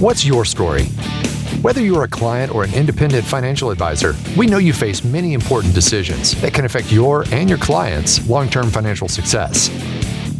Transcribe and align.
What's 0.00 0.24
your 0.24 0.44
story? 0.44 0.84
Whether 1.60 1.80
you're 1.80 2.04
a 2.04 2.08
client 2.08 2.54
or 2.54 2.62
an 2.62 2.72
independent 2.72 3.24
financial 3.24 3.72
advisor, 3.72 4.14
we 4.36 4.46
know 4.46 4.58
you 4.58 4.72
face 4.72 5.02
many 5.02 5.34
important 5.34 5.74
decisions 5.74 6.40
that 6.40 6.54
can 6.54 6.64
affect 6.64 6.92
your 6.92 7.24
and 7.32 7.48
your 7.48 7.58
clients' 7.58 8.24
long 8.28 8.48
term 8.48 8.70
financial 8.70 9.08
success. 9.08 9.68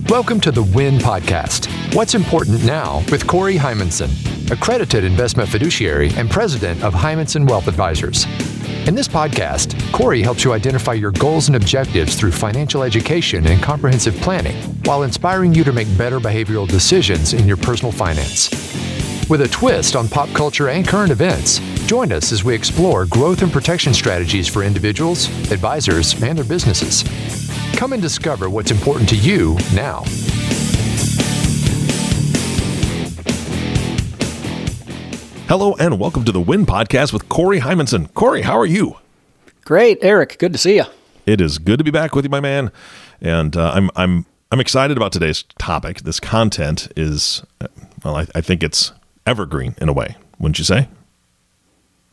Welcome 0.08 0.38
to 0.42 0.52
the 0.52 0.62
WIN 0.62 0.98
Podcast 0.98 1.66
What's 1.92 2.14
Important 2.14 2.64
Now 2.64 3.02
with 3.10 3.26
Corey 3.26 3.56
Heimensen, 3.56 4.10
accredited 4.48 5.02
investment 5.02 5.48
fiduciary 5.48 6.10
and 6.10 6.30
president 6.30 6.84
of 6.84 6.94
Heimensen 6.94 7.50
Wealth 7.50 7.66
Advisors. 7.66 8.26
In 8.86 8.94
this 8.94 9.08
podcast, 9.08 9.74
Corey 9.90 10.22
helps 10.22 10.44
you 10.44 10.52
identify 10.52 10.92
your 10.92 11.10
goals 11.10 11.48
and 11.48 11.56
objectives 11.56 12.14
through 12.14 12.30
financial 12.30 12.84
education 12.84 13.44
and 13.48 13.60
comprehensive 13.60 14.14
planning 14.18 14.54
while 14.84 15.02
inspiring 15.02 15.52
you 15.52 15.64
to 15.64 15.72
make 15.72 15.88
better 15.98 16.20
behavioral 16.20 16.68
decisions 16.68 17.32
in 17.32 17.48
your 17.48 17.56
personal 17.56 17.90
finance. 17.90 18.87
With 19.28 19.42
a 19.42 19.48
twist 19.48 19.94
on 19.94 20.08
pop 20.08 20.30
culture 20.30 20.70
and 20.70 20.88
current 20.88 21.12
events, 21.12 21.58
join 21.86 22.12
us 22.12 22.32
as 22.32 22.44
we 22.44 22.54
explore 22.54 23.04
growth 23.04 23.42
and 23.42 23.52
protection 23.52 23.92
strategies 23.92 24.48
for 24.48 24.62
individuals, 24.62 25.28
advisors, 25.52 26.14
and 26.22 26.38
their 26.38 26.46
businesses. 26.46 27.04
Come 27.76 27.92
and 27.92 28.00
discover 28.00 28.48
what's 28.48 28.70
important 28.70 29.06
to 29.10 29.16
you 29.16 29.58
now. 29.74 30.02
Hello 35.46 35.74
and 35.78 36.00
welcome 36.00 36.24
to 36.24 36.32
the 36.32 36.40
Win 36.40 36.64
Podcast 36.64 37.12
with 37.12 37.28
Corey 37.28 37.60
Heimensen. 37.60 38.14
Corey, 38.14 38.40
how 38.40 38.58
are 38.58 38.64
you? 38.64 38.96
Great, 39.62 39.98
Eric. 40.00 40.38
Good 40.38 40.54
to 40.54 40.58
see 40.58 40.76
you. 40.76 40.84
It 41.26 41.42
is 41.42 41.58
good 41.58 41.76
to 41.76 41.84
be 41.84 41.90
back 41.90 42.14
with 42.14 42.24
you, 42.24 42.30
my 42.30 42.40
man. 42.40 42.72
And 43.20 43.54
uh, 43.58 43.72
I'm 43.74 43.90
I'm 43.94 44.24
I'm 44.50 44.60
excited 44.60 44.96
about 44.96 45.12
today's 45.12 45.44
topic. 45.58 45.98
This 45.98 46.18
content 46.18 46.90
is, 46.96 47.42
uh, 47.60 47.68
well, 48.02 48.16
I, 48.16 48.26
I 48.34 48.40
think 48.40 48.62
it's 48.62 48.92
evergreen 49.28 49.74
in 49.80 49.88
a 49.88 49.92
way, 49.92 50.16
wouldn't 50.38 50.58
you 50.58 50.64
say? 50.64 50.88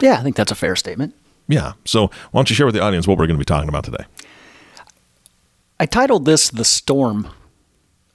Yeah, 0.01 0.19
I 0.19 0.23
think 0.23 0.35
that's 0.35 0.51
a 0.51 0.55
fair 0.55 0.75
statement. 0.75 1.15
Yeah. 1.47 1.73
So 1.85 2.07
why 2.31 2.39
don't 2.39 2.49
you 2.49 2.55
share 2.55 2.65
with 2.65 2.75
the 2.75 2.81
audience 2.81 3.07
what 3.07 3.17
we're 3.17 3.27
going 3.27 3.37
to 3.37 3.39
be 3.39 3.45
talking 3.45 3.69
about 3.69 3.85
today? 3.85 4.05
I 5.79 5.85
titled 5.85 6.25
this 6.25 6.49
the 6.49 6.65
Storm 6.65 7.29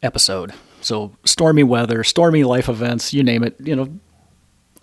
episode. 0.02 0.52
So 0.82 1.12
stormy 1.24 1.62
weather, 1.62 2.04
stormy 2.04 2.44
life 2.44 2.68
events, 2.68 3.12
you 3.12 3.22
name 3.22 3.42
it, 3.44 3.56
you 3.60 3.76
know, 3.76 3.88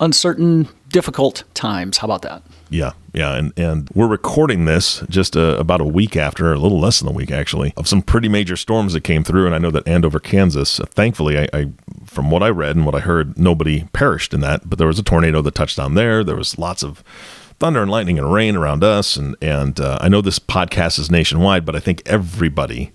uncertain, 0.00 0.68
difficult 0.88 1.44
times. 1.54 1.98
How 1.98 2.06
about 2.06 2.22
that? 2.22 2.42
Yeah, 2.70 2.92
yeah, 3.14 3.34
and 3.34 3.52
and 3.58 3.88
we're 3.94 4.08
recording 4.08 4.66
this 4.66 5.00
just 5.08 5.36
uh, 5.36 5.56
about 5.58 5.80
a 5.80 5.84
week 5.84 6.16
after, 6.16 6.52
a 6.52 6.58
little 6.58 6.80
less 6.80 7.00
than 7.00 7.08
a 7.08 7.12
week 7.12 7.30
actually, 7.30 7.72
of 7.76 7.88
some 7.88 8.02
pretty 8.02 8.28
major 8.28 8.56
storms 8.56 8.92
that 8.92 9.02
came 9.02 9.24
through. 9.24 9.46
And 9.46 9.54
I 9.54 9.58
know 9.58 9.70
that 9.70 9.88
Andover, 9.88 10.20
Kansas, 10.20 10.78
uh, 10.78 10.84
thankfully, 10.86 11.38
I, 11.38 11.48
I 11.52 11.70
from 12.04 12.30
what 12.30 12.42
I 12.42 12.48
read 12.48 12.76
and 12.76 12.84
what 12.84 12.94
I 12.94 13.00
heard, 13.00 13.38
nobody 13.38 13.84
perished 13.92 14.34
in 14.34 14.40
that, 14.40 14.68
but 14.68 14.78
there 14.78 14.86
was 14.86 14.98
a 14.98 15.02
tornado 15.02 15.40
that 15.42 15.54
touched 15.54 15.76
down 15.76 15.94
there. 15.94 16.22
There 16.22 16.36
was 16.36 16.58
lots 16.58 16.82
of 16.82 17.02
thunder 17.58 17.82
and 17.82 17.90
lightning 17.90 18.18
and 18.18 18.32
rain 18.32 18.54
around 18.54 18.84
us, 18.84 19.16
and 19.16 19.34
and 19.40 19.80
uh, 19.80 19.98
I 20.00 20.08
know 20.08 20.20
this 20.20 20.38
podcast 20.38 20.98
is 20.98 21.10
nationwide, 21.10 21.64
but 21.64 21.74
I 21.74 21.80
think 21.80 22.02
everybody 22.04 22.92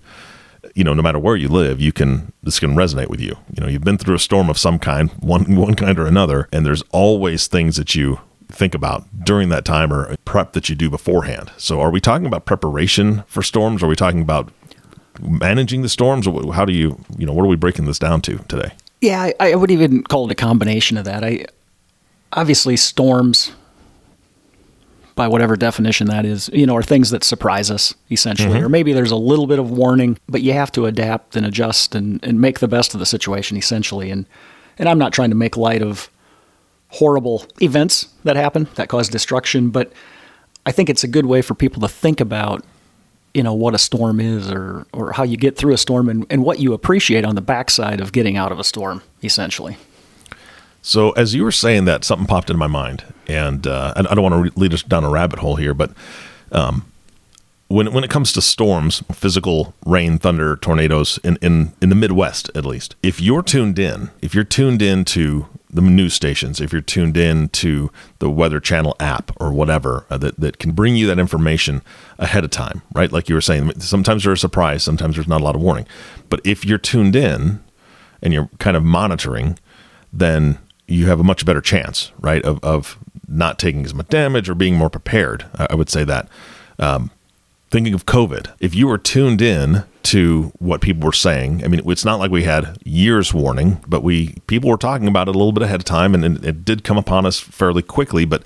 you 0.74 0.84
know, 0.84 0.92
no 0.92 1.02
matter 1.02 1.18
where 1.18 1.36
you 1.36 1.48
live, 1.48 1.80
you 1.80 1.92
can 1.92 2.32
this 2.42 2.60
can 2.60 2.74
resonate 2.74 3.08
with 3.08 3.20
you. 3.20 3.36
You 3.54 3.62
know, 3.62 3.68
you've 3.68 3.84
been 3.84 3.98
through 3.98 4.16
a 4.16 4.20
storm 4.20 4.50
of 4.50 4.58
some 4.58 4.78
kind, 4.78 5.10
one 5.20 5.56
one 5.56 5.74
kind 5.74 5.98
or 5.98 6.06
another, 6.06 6.48
and 6.52 6.66
there's 6.66 6.82
always 6.90 7.46
things 7.46 7.76
that 7.76 7.94
you 7.94 8.20
think 8.48 8.74
about 8.74 9.04
during 9.24 9.48
that 9.48 9.64
time 9.64 9.92
or 9.92 10.14
prep 10.24 10.52
that 10.52 10.68
you 10.68 10.74
do 10.74 10.90
beforehand. 10.90 11.50
So, 11.56 11.80
are 11.80 11.90
we 11.90 12.00
talking 12.00 12.26
about 12.26 12.44
preparation 12.44 13.24
for 13.26 13.42
storms? 13.42 13.82
Are 13.82 13.88
we 13.88 13.96
talking 13.96 14.20
about 14.20 14.52
managing 15.20 15.82
the 15.82 15.88
storms? 15.88 16.26
Or 16.26 16.52
how 16.54 16.64
do 16.64 16.72
you, 16.72 16.98
you 17.16 17.26
know, 17.26 17.32
what 17.32 17.44
are 17.44 17.48
we 17.48 17.56
breaking 17.56 17.86
this 17.86 17.98
down 17.98 18.20
to 18.22 18.38
today? 18.48 18.72
Yeah, 19.00 19.30
I, 19.40 19.52
I 19.52 19.54
would 19.54 19.70
even 19.70 20.02
call 20.02 20.26
it 20.26 20.32
a 20.32 20.34
combination 20.34 20.96
of 20.96 21.04
that. 21.04 21.24
I 21.24 21.46
obviously 22.32 22.76
storms 22.76 23.52
by 25.14 25.28
whatever 25.28 25.56
definition 25.56 26.08
that 26.08 26.24
is, 26.24 26.50
you 26.52 26.66
know, 26.66 26.76
are 26.76 26.82
things 26.82 27.10
that 27.10 27.22
surprise 27.22 27.70
us 27.70 27.94
essentially. 28.10 28.54
Mm-hmm. 28.54 28.64
Or 28.64 28.68
maybe 28.68 28.92
there's 28.92 29.10
a 29.10 29.16
little 29.16 29.46
bit 29.46 29.58
of 29.58 29.70
warning, 29.70 30.18
but 30.28 30.42
you 30.42 30.52
have 30.52 30.72
to 30.72 30.86
adapt 30.86 31.36
and 31.36 31.46
adjust 31.46 31.94
and, 31.94 32.22
and 32.24 32.40
make 32.40 32.58
the 32.58 32.68
best 32.68 32.94
of 32.94 33.00
the 33.00 33.06
situation 33.06 33.56
essentially. 33.56 34.10
And 34.10 34.26
and 34.76 34.88
I'm 34.88 34.98
not 34.98 35.12
trying 35.12 35.30
to 35.30 35.36
make 35.36 35.56
light 35.56 35.82
of 35.82 36.10
horrible 36.88 37.44
events 37.60 38.08
that 38.24 38.36
happen 38.36 38.66
that 38.74 38.88
cause 38.88 39.08
destruction, 39.08 39.70
but 39.70 39.92
I 40.66 40.72
think 40.72 40.88
it's 40.88 41.04
a 41.04 41.08
good 41.08 41.26
way 41.26 41.42
for 41.42 41.54
people 41.54 41.80
to 41.82 41.88
think 41.88 42.20
about, 42.20 42.64
you 43.34 43.42
know, 43.42 43.54
what 43.54 43.74
a 43.74 43.78
storm 43.78 44.20
is 44.20 44.50
or 44.50 44.86
or 44.92 45.12
how 45.12 45.22
you 45.22 45.36
get 45.36 45.56
through 45.56 45.74
a 45.74 45.78
storm 45.78 46.08
and, 46.08 46.26
and 46.28 46.42
what 46.44 46.58
you 46.58 46.72
appreciate 46.72 47.24
on 47.24 47.36
the 47.36 47.40
backside 47.40 48.00
of 48.00 48.10
getting 48.10 48.36
out 48.36 48.50
of 48.50 48.58
a 48.58 48.64
storm, 48.64 49.02
essentially. 49.22 49.76
So 50.86 51.12
as 51.12 51.34
you 51.34 51.44
were 51.44 51.50
saying 51.50 51.86
that, 51.86 52.04
something 52.04 52.26
popped 52.26 52.50
into 52.50 52.58
my 52.58 52.66
mind, 52.66 53.04
and 53.26 53.66
uh, 53.66 53.94
I 53.96 54.02
don't 54.02 54.22
want 54.22 54.52
to 54.52 54.60
lead 54.60 54.74
us 54.74 54.82
down 54.82 55.02
a 55.02 55.08
rabbit 55.08 55.38
hole 55.38 55.56
here, 55.56 55.72
but 55.72 55.92
um, 56.52 56.84
when 57.68 57.90
when 57.94 58.04
it 58.04 58.10
comes 58.10 58.34
to 58.34 58.42
storms, 58.42 59.02
physical 59.10 59.72
rain, 59.86 60.18
thunder, 60.18 60.56
tornadoes 60.56 61.18
in, 61.24 61.38
in 61.40 61.72
in 61.80 61.88
the 61.88 61.94
Midwest 61.94 62.50
at 62.54 62.66
least, 62.66 62.96
if 63.02 63.18
you're 63.18 63.42
tuned 63.42 63.78
in, 63.78 64.10
if 64.20 64.34
you're 64.34 64.44
tuned 64.44 64.82
in 64.82 65.06
to 65.06 65.46
the 65.70 65.80
news 65.80 66.12
stations, 66.12 66.60
if 66.60 66.70
you're 66.70 66.82
tuned 66.82 67.16
in 67.16 67.48
to 67.48 67.90
the 68.18 68.28
Weather 68.28 68.60
Channel 68.60 68.94
app 69.00 69.32
or 69.40 69.54
whatever 69.54 70.04
uh, 70.10 70.18
that 70.18 70.38
that 70.38 70.58
can 70.58 70.72
bring 70.72 70.96
you 70.96 71.06
that 71.06 71.18
information 71.18 71.80
ahead 72.18 72.44
of 72.44 72.50
time, 72.50 72.82
right? 72.94 73.10
Like 73.10 73.30
you 73.30 73.34
were 73.34 73.40
saying, 73.40 73.80
sometimes 73.80 74.24
there's 74.24 74.40
a 74.40 74.42
surprise, 74.42 74.82
sometimes 74.82 75.14
there's 75.14 75.28
not 75.28 75.40
a 75.40 75.44
lot 75.44 75.56
of 75.56 75.62
warning, 75.62 75.86
but 76.28 76.42
if 76.44 76.62
you're 76.62 76.76
tuned 76.76 77.16
in 77.16 77.64
and 78.20 78.34
you're 78.34 78.50
kind 78.58 78.76
of 78.76 78.84
monitoring, 78.84 79.58
then 80.12 80.58
you 80.86 81.06
have 81.06 81.20
a 81.20 81.24
much 81.24 81.44
better 81.44 81.60
chance, 81.60 82.12
right, 82.20 82.42
of, 82.42 82.62
of 82.62 82.98
not 83.28 83.58
taking 83.58 83.84
as 83.84 83.94
much 83.94 84.08
damage 84.08 84.48
or 84.48 84.54
being 84.54 84.76
more 84.76 84.90
prepared. 84.90 85.46
I 85.54 85.74
would 85.74 85.88
say 85.88 86.04
that. 86.04 86.28
Um, 86.78 87.10
thinking 87.70 87.94
of 87.94 88.06
COVID, 88.06 88.52
if 88.60 88.74
you 88.74 88.86
were 88.86 88.98
tuned 88.98 89.42
in 89.42 89.84
to 90.04 90.52
what 90.58 90.80
people 90.80 91.06
were 91.06 91.12
saying, 91.12 91.64
I 91.64 91.68
mean, 91.68 91.80
it's 91.90 92.04
not 92.04 92.20
like 92.20 92.30
we 92.30 92.44
had 92.44 92.78
years 92.84 93.32
warning, 93.32 93.82
but 93.86 94.02
we 94.02 94.34
people 94.46 94.70
were 94.70 94.76
talking 94.76 95.08
about 95.08 95.28
it 95.28 95.34
a 95.34 95.38
little 95.38 95.52
bit 95.52 95.62
ahead 95.62 95.80
of 95.80 95.84
time, 95.84 96.14
and, 96.14 96.24
and 96.24 96.44
it 96.44 96.64
did 96.64 96.84
come 96.84 96.98
upon 96.98 97.26
us 97.26 97.40
fairly 97.40 97.82
quickly. 97.82 98.24
But 98.24 98.42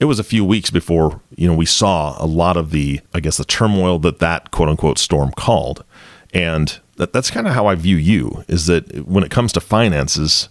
it 0.00 0.06
was 0.06 0.18
a 0.18 0.24
few 0.24 0.44
weeks 0.44 0.70
before 0.70 1.20
you 1.34 1.46
know 1.46 1.54
we 1.54 1.66
saw 1.66 2.22
a 2.22 2.26
lot 2.26 2.56
of 2.56 2.70
the, 2.70 3.00
I 3.14 3.20
guess, 3.20 3.36
the 3.36 3.44
turmoil 3.44 3.98
that 4.00 4.18
that 4.18 4.50
quote 4.50 4.68
unquote 4.68 4.98
storm 4.98 5.30
called, 5.32 5.84
and 6.34 6.78
that, 6.96 7.12
that's 7.12 7.30
kind 7.30 7.46
of 7.46 7.54
how 7.54 7.66
I 7.66 7.76
view 7.76 7.96
you. 7.96 8.44
Is 8.48 8.66
that 8.66 9.06
when 9.06 9.24
it 9.24 9.30
comes 9.30 9.52
to 9.52 9.60
finances 9.60 10.48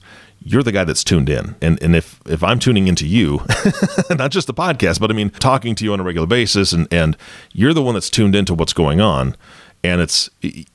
you're 0.47 0.63
the 0.63 0.71
guy 0.71 0.83
that's 0.83 1.03
tuned 1.03 1.27
in. 1.27 1.55
And 1.59 1.81
and 1.81 1.95
if 1.95 2.21
if 2.27 2.43
I'm 2.43 2.59
tuning 2.59 2.87
into 2.87 3.05
you, 3.05 3.41
not 4.09 4.31
just 4.31 4.47
the 4.47 4.53
podcast, 4.53 4.99
but 4.99 5.09
I 5.09 5.13
mean 5.13 5.31
talking 5.31 5.75
to 5.75 5.83
you 5.83 5.91
on 5.91 5.99
a 5.99 6.03
regular 6.03 6.27
basis 6.27 6.71
and 6.71 6.87
and 6.93 7.17
you're 7.51 7.73
the 7.73 7.81
one 7.81 7.95
that's 7.95 8.09
tuned 8.09 8.35
into 8.35 8.53
what's 8.53 8.71
going 8.71 9.01
on 9.01 9.35
and 9.83 10.01
it's 10.01 10.29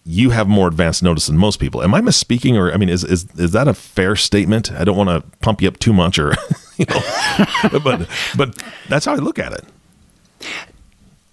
you 0.05 0.31
have 0.31 0.49
more 0.49 0.69
advanced 0.69 1.03
notice 1.03 1.29
than 1.29 1.39
most 1.39 1.59
people. 1.59 1.83
Am 1.83 1.95
I 1.95 2.01
misspeaking 2.01 2.55
or 2.55 2.73
I 2.73 2.77
mean 2.77 2.89
is 2.89 3.05
is 3.05 3.27
is 3.37 3.53
that 3.53 3.69
a 3.69 3.75
fair 3.75 4.17
statement? 4.17 4.73
I 4.73 4.85
don't 4.85 4.97
want 4.97 5.09
to 5.09 5.39
pump 5.39 5.63
you 5.63 5.69
up 5.69 5.79
too 5.79 5.93
much 5.93 6.19
or 6.19 6.35
you 6.77 6.87
know 6.89 7.01
but 7.85 8.09
but 8.37 8.63
that's 8.89 9.07
how 9.07 9.13
I 9.13 9.17
look 9.17 9.39
at 9.39 9.53
it. 9.53 9.65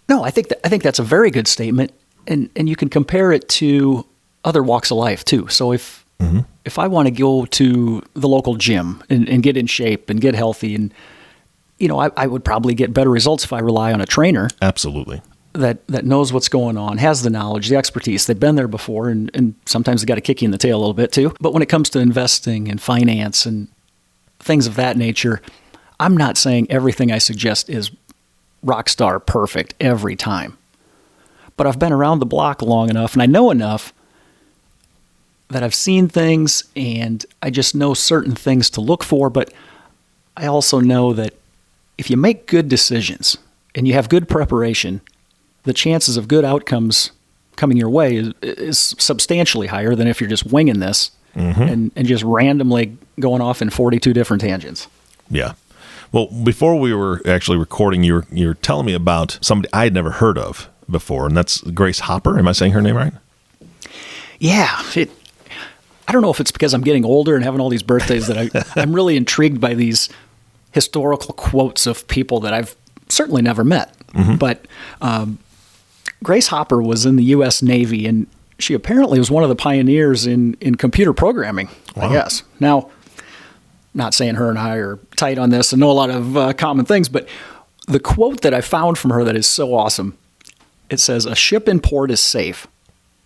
No, 0.07 0.23
I 0.23 0.29
think 0.29 0.47
I 0.63 0.69
think 0.69 0.83
that's 0.83 0.99
a 0.99 1.03
very 1.03 1.31
good 1.31 1.47
statement 1.47 1.91
and 2.27 2.51
and 2.55 2.69
you 2.69 2.75
can 2.75 2.89
compare 2.89 3.31
it 3.31 3.49
to 3.49 4.05
other 4.43 4.61
walks 4.61 4.91
of 4.91 4.97
life 4.97 5.25
too. 5.25 5.47
So 5.47 5.71
if 5.71 6.05
Mm-hmm. 6.19 6.39
If 6.66 6.79
I 6.79 6.88
want 6.88 7.07
to 7.07 7.11
go 7.11 7.45
to 7.45 8.01
the 8.13 8.28
local 8.28 8.55
gym 8.55 9.03
and, 9.09 9.29
and, 9.29 9.44
get 9.44 9.55
in 9.55 9.67
shape 9.67 10.09
and 10.09 10.19
get 10.19 10.33
healthy, 10.33 10.73
and 10.73 10.94
you 11.78 11.88
know, 11.88 12.00
I, 12.00 12.09
I, 12.17 12.25
would 12.25 12.44
probably 12.44 12.73
get 12.73 12.91
better 12.91 13.09
results 13.11 13.44
if 13.44 13.53
I 13.53 13.59
rely 13.59 13.94
on 13.94 14.01
a 14.01 14.05
trainer. 14.05 14.50
Absolutely. 14.61 15.22
That 15.53 15.85
that 15.88 16.05
knows 16.05 16.33
what's 16.33 16.50
going 16.50 16.75
on, 16.75 16.97
has 16.97 17.22
the 17.22 17.29
knowledge, 17.29 17.69
the 17.69 17.75
expertise. 17.75 18.25
They've 18.25 18.39
been 18.39 18.55
there 18.55 18.67
before, 18.67 19.09
and, 19.09 19.29
and 19.33 19.53
sometimes 19.66 20.01
they 20.01 20.07
got 20.07 20.16
to 20.16 20.22
kick 20.22 20.41
you 20.41 20.47
in 20.47 20.51
the 20.51 20.57
tail 20.57 20.78
a 20.78 20.79
little 20.79 20.94
bit 20.94 21.11
too. 21.11 21.35
But 21.39 21.53
when 21.53 21.61
it 21.61 21.67
comes 21.67 21.89
to 21.91 22.00
investing 22.00 22.67
and 22.67 22.81
finance 22.81 23.45
and 23.45 23.67
things 24.40 24.66
of 24.66 24.75
that 24.75 24.97
nature, 24.97 25.41
I'm 25.99 26.17
not 26.17 26.37
saying 26.37 26.67
everything 26.69 27.11
I 27.11 27.19
suggest 27.19 27.69
is 27.69 27.91
rock 28.64 28.90
star 28.90 29.19
perfect 29.19 29.75
every 29.79 30.16
time. 30.16 30.58
But 31.55 31.66
I've 31.66 31.79
been 31.79 31.93
around 31.93 32.19
the 32.19 32.25
block 32.25 32.61
long 32.61 32.90
enough, 32.90 33.14
and 33.14 33.22
I 33.22 33.25
know 33.25 33.52
enough 33.52 33.93
that 35.49 35.64
I've 35.64 35.76
seen 35.76 36.08
things 36.08 36.66
and 36.76 37.26
I 37.41 37.49
just 37.49 37.73
know 37.73 37.94
certain 37.94 38.35
things 38.35 38.70
to 38.72 38.82
look 38.82 39.03
for, 39.03 39.29
but 39.29 39.53
I 40.35 40.46
also 40.47 40.79
know 40.79 41.14
that 41.14 41.34
if 41.97 42.09
you 42.09 42.17
make 42.17 42.47
good 42.47 42.67
decisions 42.70 43.38
and 43.73 43.88
you 43.88 43.94
have 43.94 44.09
good 44.09 44.28
preparation, 44.28 45.02
the 45.64 45.73
chances 45.73 46.17
of 46.17 46.28
good 46.28 46.46
outcomes 46.46 47.11
coming 47.55 47.78
your 47.78 47.90
way 47.90 48.16
is, 48.16 48.34
is 48.41 48.96
substantially 48.99 49.67
higher 49.67 49.96
than 49.96 50.08
if 50.08 50.22
you're 50.22 50.29
just 50.29 50.46
winging 50.46 50.79
this 50.79 51.11
mm-hmm. 51.35 51.61
and, 51.61 51.91
and 51.96 52.08
just 52.08 52.23
randomly 52.23 52.97
going 53.20 53.41
off 53.41 53.61
in 53.61 53.70
42 53.70 54.14
different 54.14 54.41
tangents. 54.41 54.88
Yeah. 55.29 55.53
Well, 56.11 56.28
before 56.28 56.79
we 56.79 56.93
were 56.93 57.22
actually 57.26 57.58
recording, 57.58 58.03
you 58.03 58.14
were, 58.16 58.26
you 58.32 58.47
were 58.47 58.53
telling 58.53 58.85
me 58.85 58.93
about 58.93 59.38
somebody 59.41 59.70
I 59.73 59.85
had 59.85 59.93
never 59.93 60.11
heard 60.11 60.38
of 60.38 60.70
before, 60.90 61.28
and 61.28 61.35
that's 61.35 61.61
Grace 61.61 62.00
Hopper. 62.00 62.40
Am 62.40 62.47
I 62.47 62.53
saying 62.53 62.72
her 62.72 62.82
name 62.82 62.96
right? 62.96 63.14
Yeah, 64.40 64.82
it 64.96 65.09
I 66.07 66.11
don't 66.13 66.21
know 66.21 66.29
if 66.31 66.39
it's 66.39 66.51
because 66.51 66.73
I'm 66.73 66.81
getting 66.81 67.03
older 67.05 67.35
and 67.35 67.43
having 67.43 67.59
all 67.59 67.69
these 67.69 67.83
birthdays 67.83 68.27
that 68.27 68.37
I, 68.37 68.49
I'm 68.81 68.93
really 68.93 69.17
intrigued 69.17 69.59
by 69.59 69.73
these 69.73 70.09
historical 70.71 71.33
quotes 71.33 71.85
of 71.85 72.07
people 72.07 72.39
that 72.41 72.53
I've 72.53 72.75
certainly 73.09 73.41
never 73.41 73.63
met. 73.63 73.93
But 74.37 74.65
um, 75.01 75.37
Grace 76.23 76.47
Hopper 76.47 76.81
was 76.81 77.05
in 77.05 77.17
the 77.17 77.23
U.S. 77.25 77.61
Navy, 77.61 78.07
and 78.07 78.25
she 78.57 78.73
apparently 78.73 79.19
was 79.19 79.29
one 79.29 79.43
of 79.43 79.49
the 79.49 79.55
pioneers 79.55 80.25
in, 80.25 80.55
in 80.61 80.75
computer 80.75 81.13
programming, 81.13 81.69
I 81.95 81.99
Wow. 82.07 82.09
guess. 82.13 82.43
Now, 82.59 82.89
not 83.93 84.13
saying 84.15 84.35
her 84.35 84.49
and 84.49 84.57
I 84.57 84.75
are 84.77 84.97
tight 85.15 85.37
on 85.37 85.49
this 85.51 85.71
and 85.73 85.79
know 85.79 85.91
a 85.91 85.93
lot 85.93 86.09
of 86.09 86.35
uh, 86.37 86.53
common 86.53 86.85
things, 86.85 87.09
but 87.09 87.27
the 87.87 87.99
quote 87.99 88.41
that 88.41 88.53
I 88.53 88.61
found 88.61 88.97
from 88.97 89.11
her 89.11 89.23
that 89.23 89.35
is 89.35 89.45
so 89.47 89.73
awesome 89.73 90.17
it 90.89 90.99
says, 91.01 91.25
A 91.25 91.35
ship 91.35 91.67
in 91.67 91.79
port 91.81 92.09
is 92.11 92.19
safe, 92.21 92.65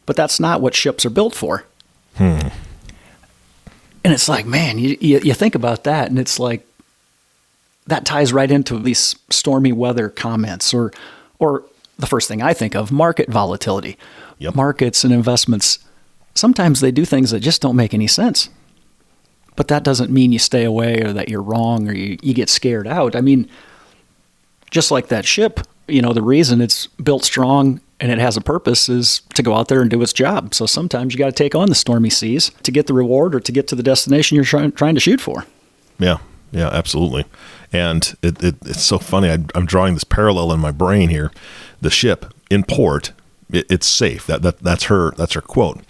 but 0.06 0.16
that's 0.16 0.40
not 0.40 0.62
what 0.62 0.74
ships 0.76 1.06
are 1.06 1.10
built 1.12 1.36
for. 1.36 1.64
And 4.04 4.14
it's 4.14 4.28
like, 4.28 4.46
man, 4.46 4.80
you, 4.80 4.98
you, 5.00 5.20
you 5.20 5.34
think 5.34 5.56
about 5.56 5.84
that, 5.84 6.10
and 6.10 6.18
it's 6.18 6.40
like, 6.40 6.66
that 7.88 8.06
ties 8.06 8.32
right 8.32 8.50
into 8.50 8.80
these 8.80 9.16
stormy 9.30 9.72
weather 9.72 10.08
comments 10.08 10.74
or 10.74 10.94
or 11.40 11.64
the 11.98 12.06
first 12.06 12.28
thing 12.28 12.42
I 12.42 12.54
think 12.54 12.76
of 12.76 12.92
market 12.92 13.28
volatility. 13.28 13.98
Yep. 14.38 14.56
Markets 14.56 15.04
and 15.04 15.12
investments 15.12 15.80
sometimes 16.36 16.80
they 16.80 16.92
do 16.92 17.06
things 17.06 17.32
that 17.32 17.40
just 17.40 17.62
don't 17.62 17.76
make 17.76 17.94
any 17.94 18.08
sense. 18.08 18.50
But 19.56 19.68
that 19.68 19.84
doesn't 19.84 20.12
mean 20.12 20.32
you 20.32 20.40
stay 20.40 20.64
away 20.64 21.02
or 21.02 21.14
that 21.14 21.30
you're 21.30 21.42
wrong 21.42 21.88
or 21.88 21.94
you, 21.94 22.18
you 22.22 22.34
get 22.34 22.50
scared 22.50 22.88
out. 22.88 23.16
I 23.16 23.22
mean, 23.22 23.50
just 24.70 24.92
like 24.92 25.08
that 25.08 25.26
ship, 25.26 25.60
you 25.88 26.02
know, 26.02 26.14
the 26.14 26.22
reason 26.22 26.62
it's 26.62 26.88
built 26.88 27.26
strong 27.26 27.82
and 28.02 28.12
it 28.12 28.18
has 28.18 28.36
a 28.36 28.42
purpose 28.42 28.90
is 28.90 29.22
to 29.36 29.44
go 29.44 29.54
out 29.54 29.68
there 29.68 29.82
and 29.82 29.90
do 29.90 30.02
its 30.02 30.12
job. 30.12 30.56
So 30.56 30.66
sometimes 30.66 31.14
you 31.14 31.20
got 31.20 31.28
to 31.28 31.32
take 31.32 31.54
on 31.54 31.70
the 31.70 31.76
stormy 31.76 32.10
seas 32.10 32.50
to 32.64 32.72
get 32.72 32.88
the 32.88 32.94
reward 32.94 33.36
or 33.36 33.40
to 33.40 33.52
get 33.52 33.68
to 33.68 33.76
the 33.76 33.84
destination 33.84 34.36
you're 34.36 34.44
trying, 34.44 34.72
trying 34.72 34.96
to 34.96 35.00
shoot 35.00 35.22
for. 35.22 35.46
Yeah, 36.00 36.18
yeah, 36.52 36.70
absolutely. 36.70 37.26
And 37.72 38.16
it, 38.24 38.44
it, 38.44 38.56
it's 38.66 38.82
so 38.82 38.98
funny. 38.98 39.30
I, 39.30 39.38
I'm 39.54 39.68
drawing 39.68 39.94
this 39.94 40.04
parallel 40.04 40.52
in 40.52 40.60
my 40.60 40.72
brain 40.72 41.10
here. 41.10 41.32
The 41.80 41.92
ship 41.92 42.34
in 42.50 42.64
port, 42.64 43.14
it, 43.52 43.68
it's 43.70 43.88
safe. 43.88 44.26
That, 44.26 44.42
that 44.42 44.60
that's 44.60 44.86
her 44.86 45.12
that's 45.12 45.34
her 45.34 45.42
quote. 45.42 45.82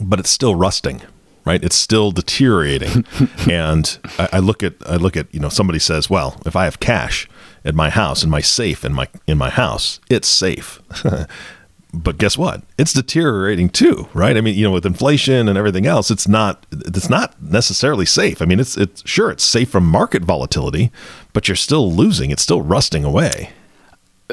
But 0.00 0.20
it's 0.20 0.30
still 0.30 0.54
rusting, 0.54 1.02
right? 1.44 1.62
It's 1.62 1.76
still 1.76 2.10
deteriorating. 2.10 3.04
and 3.50 3.98
I, 4.18 4.28
I 4.34 4.38
look 4.38 4.62
at 4.62 4.74
I 4.86 4.96
look 4.96 5.16
at 5.16 5.32
you 5.34 5.40
know 5.40 5.48
somebody 5.48 5.78
says, 5.78 6.08
well, 6.08 6.40
if 6.46 6.56
I 6.56 6.64
have 6.64 6.80
cash 6.80 7.28
at 7.64 7.74
my 7.74 7.90
house 7.90 8.22
in 8.22 8.30
my 8.30 8.40
safe 8.40 8.84
in 8.84 8.92
my 8.92 9.08
in 9.26 9.38
my 9.38 9.50
house, 9.50 10.00
it's 10.08 10.28
safe. 10.28 10.80
but 11.94 12.18
guess 12.18 12.36
what? 12.36 12.62
It's 12.76 12.92
deteriorating 12.92 13.68
too, 13.68 14.08
right? 14.14 14.36
I 14.36 14.40
mean, 14.40 14.56
you 14.56 14.64
know, 14.64 14.72
with 14.72 14.86
inflation 14.86 15.48
and 15.48 15.56
everything 15.56 15.86
else, 15.86 16.10
it's 16.10 16.28
not 16.28 16.66
it's 16.72 17.08
not 17.08 17.40
necessarily 17.42 18.06
safe. 18.06 18.42
I 18.42 18.44
mean, 18.46 18.60
it's 18.60 18.76
it's 18.76 19.08
sure 19.08 19.30
it's 19.30 19.44
safe 19.44 19.70
from 19.70 19.86
market 19.86 20.22
volatility, 20.22 20.90
but 21.32 21.48
you're 21.48 21.56
still 21.56 21.92
losing. 21.92 22.30
It's 22.30 22.42
still 22.42 22.62
rusting 22.62 23.04
away. 23.04 23.50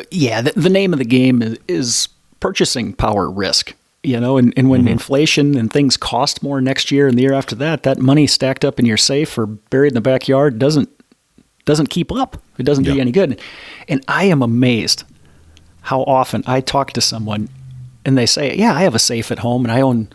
yeah, 0.10 0.42
the, 0.42 0.54
the 0.56 0.70
name 0.70 0.94
of 0.94 1.00
the 1.00 1.06
game 1.06 1.42
is, 1.42 1.58
is 1.68 2.10
purchasing 2.40 2.94
power 2.94 3.30
risk. 3.30 3.76
You 4.04 4.20
know, 4.20 4.38
and, 4.38 4.52
and 4.58 4.70
when 4.70 4.82
mm-hmm. 4.82 4.90
inflation 4.90 5.56
and 5.56 5.72
things 5.72 5.96
cost 5.96 6.42
more 6.42 6.60
next 6.60 6.92
year 6.92 7.08
and 7.08 7.16
the 7.16 7.22
year 7.22 7.34
after 7.34 7.56
that, 7.56 7.84
that 7.84 8.00
money 8.00 8.26
stacked 8.26 8.66
up 8.66 8.80
in 8.80 8.86
your 8.86 8.98
safe 8.98 9.38
or 9.38 9.46
buried 9.46 9.90
in 9.90 9.94
the 9.94 10.02
backyard 10.02 10.58
doesn't 10.58 10.90
doesn't 11.66 11.92
keep 11.92 12.12
up. 12.12 12.42
It 12.58 12.64
doesn't 12.64 12.84
do 12.84 12.96
you 12.96 13.02
any 13.02 13.12
good. 13.12 13.40
And 13.88 14.04
I 14.08 14.24
am 14.26 14.42
amazed 14.42 15.04
how 15.82 16.02
often 16.02 16.44
I 16.48 16.62
talk 16.62 16.94
to 16.94 17.02
someone 17.02 17.50
and 18.04 18.18
they 18.18 18.26
say, 18.26 18.56
"Yeah, 18.56 18.74
I 18.74 18.82
have 18.82 18.96
a 18.96 19.00
safe 19.00 19.32
at 19.32 19.40
home 19.40 19.66
and 19.66 19.72
I 19.72 19.82
own." 19.82 20.10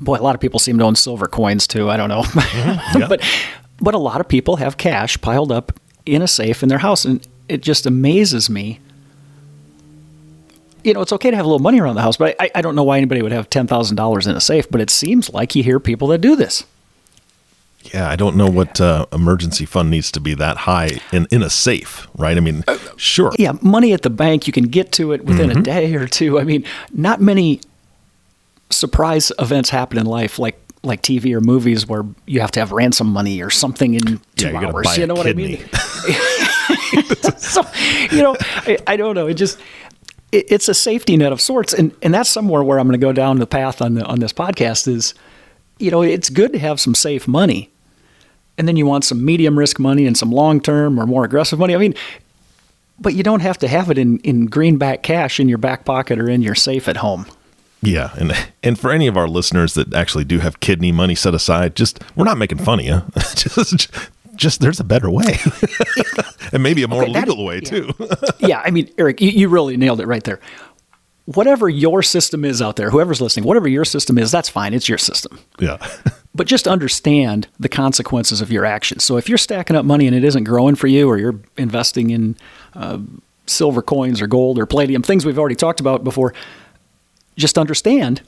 Boy, 0.00 0.16
a 0.16 0.22
lot 0.22 0.34
of 0.34 0.40
people 0.40 0.60
seem 0.60 0.78
to 0.78 0.84
own 0.84 0.96
silver 0.96 1.26
coins 1.26 1.66
too. 1.66 1.90
I 1.90 1.96
don't 1.96 2.08
know, 2.08 2.24
Yeah. 2.54 3.06
but 3.08 3.22
but 3.80 3.94
a 3.94 3.98
lot 3.98 4.20
of 4.20 4.28
people 4.28 4.56
have 4.56 4.76
cash 4.76 5.20
piled 5.20 5.52
up 5.52 5.72
in 6.06 6.22
a 6.22 6.28
safe 6.28 6.62
in 6.62 6.68
their 6.68 6.78
house, 6.78 7.04
and 7.04 7.26
it 7.48 7.62
just 7.62 7.86
amazes 7.86 8.50
me 8.50 8.80
you 10.88 10.94
know, 10.94 11.02
it's 11.02 11.12
okay 11.12 11.30
to 11.30 11.36
have 11.36 11.44
a 11.44 11.48
little 11.48 11.60
money 11.62 11.80
around 11.80 11.94
the 11.94 12.02
house, 12.02 12.16
but 12.16 12.34
I, 12.40 12.50
I 12.54 12.62
don't 12.62 12.74
know 12.74 12.82
why 12.82 12.96
anybody 12.96 13.22
would 13.22 13.30
have 13.32 13.48
ten 13.50 13.66
thousand 13.66 13.96
dollars 13.96 14.26
in 14.26 14.34
a 14.34 14.40
safe. 14.40 14.68
But 14.70 14.80
it 14.80 14.90
seems 14.90 15.30
like 15.30 15.54
you 15.54 15.62
hear 15.62 15.78
people 15.78 16.08
that 16.08 16.18
do 16.20 16.34
this. 16.34 16.64
Yeah, 17.94 18.08
I 18.10 18.16
don't 18.16 18.36
know 18.36 18.48
what 18.50 18.80
uh, 18.80 19.06
emergency 19.12 19.64
fund 19.64 19.88
needs 19.90 20.10
to 20.12 20.20
be 20.20 20.34
that 20.34 20.56
high 20.58 20.98
in 21.12 21.26
in 21.30 21.42
a 21.42 21.50
safe, 21.50 22.08
right? 22.16 22.36
I 22.36 22.40
mean, 22.40 22.64
sure. 22.96 23.32
Yeah, 23.38 23.52
money 23.62 23.92
at 23.92 24.02
the 24.02 24.10
bank, 24.10 24.46
you 24.46 24.52
can 24.52 24.64
get 24.64 24.90
to 24.92 25.12
it 25.12 25.24
within 25.24 25.50
a 25.50 25.62
day 25.62 25.94
or 25.94 26.08
two. 26.08 26.40
I 26.40 26.44
mean, 26.44 26.64
not 26.92 27.20
many 27.20 27.60
surprise 28.70 29.30
events 29.38 29.70
happen 29.70 29.98
in 29.98 30.06
life 30.06 30.38
like 30.38 30.58
like 30.82 31.02
TV 31.02 31.34
or 31.34 31.40
movies 31.40 31.86
where 31.86 32.04
you 32.26 32.40
have 32.40 32.50
to 32.52 32.60
have 32.60 32.72
ransom 32.72 33.06
money 33.08 33.42
or 33.42 33.50
something 33.50 33.94
in 33.94 34.20
two 34.36 34.48
Yeah, 34.50 34.66
hours. 34.66 34.96
you 34.96 35.06
know 35.06 35.14
what 35.14 35.26
kidney. 35.26 35.58
I 35.58 36.08
mean? 36.08 37.34
so, 37.38 37.62
you 38.10 38.22
know, 38.22 38.36
I, 38.40 38.78
I 38.86 38.96
don't 38.96 39.14
know. 39.14 39.26
It 39.26 39.34
just 39.34 39.58
it, 40.32 40.50
it's 40.50 40.68
a 40.68 40.74
safety 40.74 41.16
net 41.16 41.32
of 41.32 41.40
sorts, 41.40 41.72
and 41.72 41.94
and 42.02 42.12
that's 42.12 42.30
somewhere 42.30 42.62
where 42.62 42.78
I'm 42.78 42.86
going 42.86 42.98
to 42.98 43.04
go 43.04 43.12
down 43.12 43.38
the 43.38 43.46
path 43.46 43.80
on 43.80 43.94
the 43.94 44.04
on 44.04 44.20
this 44.20 44.32
podcast 44.32 44.88
is, 44.88 45.14
you 45.78 45.90
know, 45.90 46.02
it's 46.02 46.30
good 46.30 46.52
to 46.52 46.58
have 46.58 46.80
some 46.80 46.94
safe 46.94 47.28
money, 47.28 47.70
and 48.56 48.68
then 48.68 48.76
you 48.76 48.86
want 48.86 49.04
some 49.04 49.24
medium 49.24 49.58
risk 49.58 49.78
money 49.78 50.06
and 50.06 50.16
some 50.16 50.30
long 50.30 50.60
term 50.60 50.98
or 50.98 51.06
more 51.06 51.24
aggressive 51.24 51.58
money. 51.58 51.74
I 51.74 51.78
mean. 51.78 51.94
But 53.00 53.14
you 53.14 53.22
don't 53.22 53.42
have 53.42 53.58
to 53.58 53.68
have 53.68 53.92
it 53.92 53.96
in, 53.96 54.18
in 54.24 54.46
greenback 54.46 55.04
cash 55.04 55.38
in 55.38 55.48
your 55.48 55.58
back 55.58 55.84
pocket 55.84 56.18
or 56.18 56.28
in 56.28 56.42
your 56.42 56.56
safe 56.56 56.88
at 56.88 56.96
home. 56.96 57.26
Yeah, 57.80 58.10
and 58.18 58.32
and 58.64 58.78
for 58.78 58.90
any 58.90 59.06
of 59.06 59.16
our 59.16 59.28
listeners 59.28 59.74
that 59.74 59.94
actually 59.94 60.24
do 60.24 60.40
have 60.40 60.58
kidney 60.58 60.90
money 60.90 61.14
set 61.14 61.32
aside, 61.32 61.76
just 61.76 62.00
we're 62.16 62.24
not 62.24 62.38
making 62.38 62.58
fun 62.58 62.80
of 62.80 62.86
you. 62.86 63.02
just 63.36 63.88
just 64.38 64.60
there's 64.60 64.80
a 64.80 64.84
better 64.84 65.10
way, 65.10 65.38
and 66.52 66.62
maybe 66.62 66.82
a 66.82 66.88
more 66.88 67.02
Okay, 67.02 67.12
that- 67.12 67.28
legal 67.28 67.44
way 67.44 67.56
yeah. 67.56 67.68
too. 67.70 67.90
yeah, 68.38 68.62
I 68.64 68.70
mean, 68.70 68.90
Eric, 68.96 69.20
you, 69.20 69.30
you 69.30 69.48
really 69.48 69.76
nailed 69.76 70.00
it 70.00 70.06
right 70.06 70.24
there. 70.24 70.40
Whatever 71.26 71.68
your 71.68 72.02
system 72.02 72.42
is 72.42 72.62
out 72.62 72.76
there, 72.76 72.88
whoever's 72.88 73.20
listening, 73.20 73.44
whatever 73.44 73.68
your 73.68 73.84
system 73.84 74.16
is, 74.16 74.30
that's 74.30 74.48
fine. 74.48 74.72
It's 74.72 74.88
your 74.88 74.96
system. 74.96 75.38
yeah, 75.60 75.76
But 76.34 76.46
just 76.46 76.66
understand 76.66 77.48
the 77.60 77.68
consequences 77.68 78.40
of 78.40 78.50
your 78.50 78.64
actions. 78.64 79.04
So 79.04 79.18
if 79.18 79.28
you're 79.28 79.36
stacking 79.36 79.76
up 79.76 79.84
money 79.84 80.06
and 80.06 80.16
it 80.16 80.24
isn't 80.24 80.44
growing 80.44 80.74
for 80.74 80.86
you, 80.86 81.06
or 81.08 81.18
you're 81.18 81.38
investing 81.58 82.10
in 82.10 82.36
uh, 82.74 82.98
silver 83.46 83.82
coins 83.82 84.22
or 84.22 84.26
gold 84.26 84.58
or 84.58 84.64
palladium, 84.64 85.02
things 85.02 85.26
we've 85.26 85.38
already 85.38 85.56
talked 85.56 85.80
about 85.80 86.02
before, 86.04 86.32
just 87.36 87.58
understand 87.58 88.22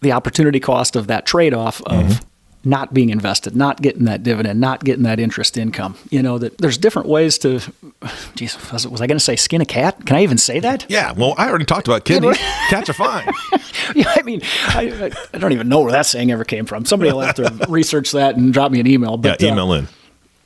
the 0.00 0.12
opportunity 0.12 0.60
cost 0.60 0.96
of 0.96 1.08
that 1.08 1.26
trade 1.26 1.52
off 1.52 1.82
of 1.82 2.24
not 2.62 2.92
being 2.92 3.08
invested, 3.10 3.56
not 3.56 3.80
getting 3.80 4.04
that 4.04 4.22
dividend, 4.22 4.60
not 4.60 4.84
getting 4.84 5.02
that 5.04 5.18
interest 5.18 5.56
income. 5.56 5.96
You 6.10 6.22
know, 6.22 6.36
that 6.38 6.58
there's 6.58 6.76
different 6.76 7.08
ways 7.08 7.38
to, 7.38 7.60
geez, 8.34 8.56
was, 8.70 8.86
was 8.86 9.00
I 9.00 9.06
going 9.06 9.16
to 9.16 9.24
say 9.24 9.34
skin 9.36 9.60
a 9.62 9.64
cat? 9.64 10.04
Can 10.04 10.16
I 10.16 10.22
even 10.22 10.36
say 10.38 10.60
that? 10.60 10.84
yeah. 10.88 11.12
Well, 11.12 11.34
I 11.38 11.48
already 11.48 11.64
talked 11.64 11.88
about 11.88 12.04
kidneys. 12.04 12.36
Cats 12.68 12.88
are 12.90 12.94
fine. 12.94 13.28
Yeah, 13.94 14.12
I 14.14 14.22
mean, 14.22 14.40
I, 14.68 15.10
I- 15.34 15.38
don't 15.38 15.50
even 15.52 15.68
know 15.68 15.80
where 15.80 15.90
that 15.90 16.06
saying 16.06 16.30
ever 16.30 16.44
came 16.44 16.64
from. 16.64 16.84
Somebody 16.84 17.10
will 17.10 17.20
have 17.22 17.34
to 17.36 17.66
research 17.68 18.12
that 18.12 18.36
and 18.36 18.52
drop 18.52 18.70
me 18.70 18.78
an 18.78 18.86
email. 18.86 19.12
Yeah, 19.12 19.16
But 19.32 19.42
uh, 19.42 19.46
email 19.46 19.72
in. 19.72 19.88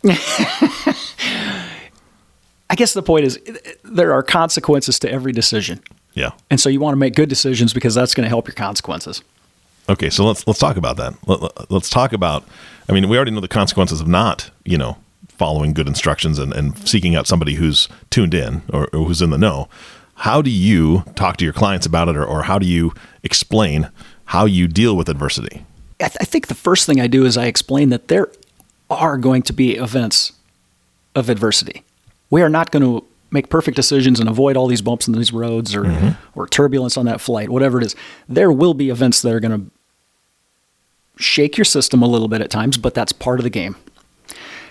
I 2.71 2.75
guess 2.77 2.95
the 2.95 3.03
point 3.03 3.27
is 3.27 3.39
there 3.85 4.13
are 4.13 4.23
consequences 4.23 4.99
to 5.01 5.11
every 5.11 5.33
decision. 5.33 5.81
Yeah. 6.15 6.31
And 6.51 6.59
so 6.61 6.69
you 6.69 6.81
want 6.81 6.95
to 6.95 6.99
make 6.99 7.15
good 7.15 7.29
decisions 7.29 7.73
because 7.75 7.95
that's 7.95 8.15
going 8.15 8.25
to 8.25 8.29
help 8.29 8.47
your 8.49 8.55
consequences. 8.55 9.23
Okay, 9.89 10.11
so 10.11 10.25
let's 10.25 10.47
let's 10.47 10.59
talk 10.59 10.77
about 10.77 10.97
that. 10.97 11.15
Let, 11.27 11.43
let- 11.43 11.71
let's 11.71 11.91
talk 11.91 12.13
about. 12.13 12.45
I 12.89 12.93
mean, 12.93 13.09
we 13.09 13.17
already 13.17 13.31
know 13.31 13.41
the 13.41 13.49
consequences 13.49 14.01
of 14.01 14.09
not, 14.09 14.51
you 14.65 14.77
know, 14.77 14.99
following 15.29 15.73
good 15.73 15.89
instructions 15.89 16.39
and, 16.39 16.53
and 16.53 16.77
seeking 16.87 17.17
out 17.17 17.27
somebody 17.27 17.55
who's 17.55 17.89
tuned 18.11 18.35
in 18.35 18.63
or, 18.73 18.89
or 18.93 19.07
who's 19.07 19.23
in 19.23 19.31
the 19.31 19.39
know. 19.39 19.69
How 20.17 20.43
do 20.43 20.51
you 20.51 21.03
talk 21.17 21.39
to 21.39 21.45
your 21.45 21.53
clients 21.53 21.87
about 21.87 22.09
it, 22.09 22.17
or, 22.17 22.25
or 22.25 22.45
how 22.45 22.59
do 22.59 22.67
you 22.67 22.93
explain 23.23 23.91
how 24.27 24.45
you 24.45 24.69
deal 24.69 24.97
with 24.97 25.09
adversity? 25.09 25.67
I, 26.01 26.09
th- 26.09 26.19
I 26.21 26.25
think 26.25 26.47
the 26.47 26.55
first 26.55 26.87
thing 26.87 27.01
I 27.01 27.07
do 27.07 27.25
is 27.25 27.37
I 27.37 27.47
explain 27.47 27.89
that 27.89 28.09
there 28.09 28.29
are 28.91 29.17
going 29.19 29.43
to 29.43 29.53
be 29.53 29.77
events 29.77 30.33
of 31.15 31.29
adversity. 31.29 31.83
We 32.31 32.43
are 32.43 32.49
not 32.49 32.71
going 32.71 32.83
to 32.83 33.07
make 33.31 33.49
perfect 33.49 33.77
decisions 33.77 34.21
and 34.21 34.29
avoid 34.29 34.57
all 34.57 34.69
these 34.69 34.83
bumps 34.83 35.09
in 35.09 35.15
these 35.15 35.33
roads 35.33 35.75
or, 35.75 35.83
mm-hmm. 35.83 36.39
or 36.39 36.47
turbulence 36.47 36.97
on 36.97 37.07
that 37.07 37.21
flight, 37.21 37.51
whatever 37.51 37.79
it 37.79 37.85
is. 37.85 37.97
There 38.29 38.53
will 38.53 38.75
be 38.75 38.91
events 38.91 39.23
that 39.23 39.33
are 39.33 39.41
going 39.41 39.61
to 39.61 39.71
shake 41.17 41.57
your 41.57 41.65
system 41.65 42.03
a 42.03 42.07
little 42.07 42.29
bit 42.29 42.41
at 42.41 42.51
times, 42.51 42.77
but 42.77 42.95
that's 42.95 43.13
part 43.13 43.41
of 43.41 43.45
the 43.45 43.51
game. 43.51 43.77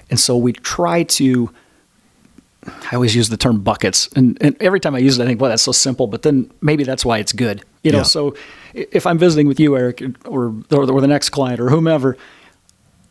And 0.10 0.20
so 0.20 0.38
we 0.38 0.54
try 0.54 1.04
to. 1.04 1.52
I 2.66 2.96
always 2.96 3.14
use 3.14 3.28
the 3.28 3.36
term 3.36 3.60
buckets, 3.60 4.08
and, 4.16 4.38
and 4.42 4.56
every 4.62 4.80
time 4.80 4.96
I 4.96 5.00
use 5.00 5.20
it, 5.20 5.24
I 5.24 5.26
think, 5.26 5.42
"Well, 5.42 5.50
that's 5.50 5.64
so 5.64 5.74
simple." 5.74 6.08
But 6.08 6.22
then 6.22 6.50
maybe 6.62 6.86
that's 6.86 7.04
why 7.04 7.18
it's 7.18 7.34
good, 7.34 7.62
you 7.84 7.92
know. 7.92 8.00
Yeah. 8.00 8.04
So 8.04 8.36
if 8.74 9.06
I'm 9.06 9.18
visiting 9.18 9.48
with 9.48 9.60
you, 9.60 9.76
Eric, 9.76 10.02
or 10.26 10.56
or 10.70 10.86
the, 10.86 10.94
or 10.94 11.02
the 11.02 11.08
next 11.08 11.32
client 11.32 11.60
or 11.60 11.70
whomever, 11.70 12.18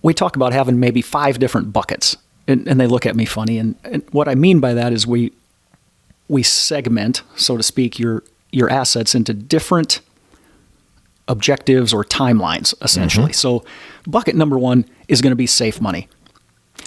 we 0.01 0.15
talk 0.15 0.37
about 0.37 0.55
having 0.55 0.81
maybe 0.81 1.03
five 1.03 1.39
different 1.39 1.73
buckets, 1.73 2.17
and, 2.49 2.67
and 2.67 2.81
they 2.81 2.87
look 2.87 3.05
at 3.05 3.15
me 3.15 3.27
funny. 3.27 3.59
And, 3.59 3.75
and 3.85 4.03
what 4.11 4.27
I 4.27 4.35
mean 4.35 4.59
by 4.59 4.73
that 4.73 4.93
is 4.93 5.07
we 5.07 5.33
we 6.29 6.43
segment, 6.43 7.23
so 7.37 7.59
to 7.59 7.63
speak, 7.63 7.99
your 7.99 8.23
your 8.53 8.71
assets 8.71 9.15
into 9.15 9.35
different 9.35 10.01
objectives 11.29 11.93
or 11.93 12.05
timelines, 12.05 12.75
essentially. 12.83 13.27
Mm-hmm. 13.27 13.33
So, 13.33 13.65
bucket 14.07 14.35
number 14.35 14.59
one 14.59 14.85
is 15.09 15.21
going 15.21 15.31
to 15.31 15.37
be 15.37 15.47
safe 15.47 15.81
money. 15.81 16.09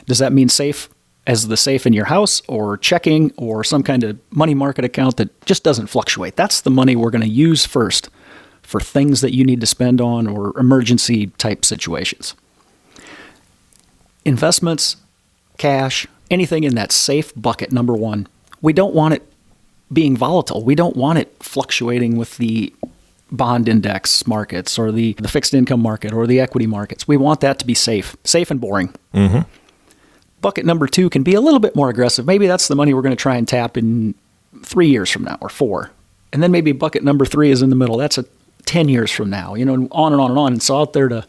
Does 0.05 0.19
that 0.19 0.33
mean 0.33 0.49
safe 0.49 0.89
as 1.27 1.47
the 1.47 1.57
safe 1.57 1.85
in 1.87 1.93
your 1.93 2.05
house 2.05 2.41
or 2.47 2.77
checking 2.77 3.31
or 3.37 3.63
some 3.63 3.81
kind 3.81 4.03
of 4.03 4.19
money 4.31 4.53
market 4.53 4.85
account 4.85 5.17
that 5.17 5.45
just 5.45 5.63
doesn't 5.63 5.87
fluctuate? 5.87 6.35
That's 6.35 6.61
the 6.61 6.69
money 6.69 6.95
we're 6.95 7.11
going 7.11 7.21
to 7.21 7.29
use 7.29 7.65
first 7.65 8.09
for 8.61 8.79
things 8.79 9.21
that 9.21 9.33
you 9.33 9.45
need 9.45 9.61
to 9.61 9.67
spend 9.67 10.01
on 10.01 10.27
or 10.27 10.57
emergency 10.59 11.27
type 11.37 11.63
situations. 11.63 12.35
Investments, 14.25 14.97
cash, 15.57 16.07
anything 16.31 16.63
in 16.63 16.75
that 16.75 16.91
safe 16.91 17.31
bucket, 17.35 17.71
number 17.71 17.93
one, 17.93 18.27
we 18.61 18.73
don't 18.73 18.95
want 18.95 19.13
it 19.13 19.31
being 19.93 20.17
volatile. 20.17 20.63
We 20.63 20.73
don't 20.73 20.95
want 20.97 21.19
it 21.19 21.35
fluctuating 21.39 22.17
with 22.17 22.37
the 22.37 22.73
bond 23.31 23.67
index 23.67 24.27
markets 24.27 24.77
or 24.77 24.91
the, 24.91 25.13
the 25.13 25.27
fixed 25.27 25.53
income 25.53 25.81
market 25.81 26.13
or 26.13 26.27
the 26.27 26.39
equity 26.39 26.67
markets. 26.67 27.07
We 27.07 27.17
want 27.17 27.41
that 27.41 27.59
to 27.59 27.65
be 27.65 27.73
safe, 27.73 28.15
safe 28.23 28.51
and 28.51 28.61
boring. 28.61 28.93
Mm-hmm. 29.13 29.49
Bucket 30.41 30.65
number 30.65 30.87
two 30.87 31.09
can 31.09 31.23
be 31.23 31.33
a 31.33 31.41
little 31.41 31.59
bit 31.59 31.75
more 31.75 31.89
aggressive. 31.89 32.25
Maybe 32.25 32.47
that's 32.47 32.67
the 32.67 32.75
money 32.75 32.93
we're 32.93 33.01
going 33.01 33.15
to 33.15 33.21
try 33.21 33.35
and 33.35 33.47
tap 33.47 33.77
in 33.77 34.13
three 34.63 34.87
years 34.87 35.09
from 35.09 35.23
now 35.23 35.37
or 35.41 35.49
four. 35.49 35.91
And 36.31 36.43
then 36.43 36.51
maybe 36.51 36.71
bucket 36.71 37.03
number 37.03 37.25
three 37.25 37.49
is 37.49 37.61
in 37.61 37.69
the 37.69 37.75
middle. 37.75 37.97
That's 37.97 38.17
a 38.17 38.25
10 38.65 38.89
years 38.89 39.11
from 39.11 39.29
now, 39.29 39.55
you 39.55 39.65
know, 39.65 39.73
and 39.73 39.87
on 39.91 40.11
and 40.11 40.21
on 40.21 40.31
and 40.31 40.39
on. 40.39 40.51
And 40.53 40.61
so 40.61 40.79
out 40.79 40.93
there 40.93 41.07
to, 41.07 41.25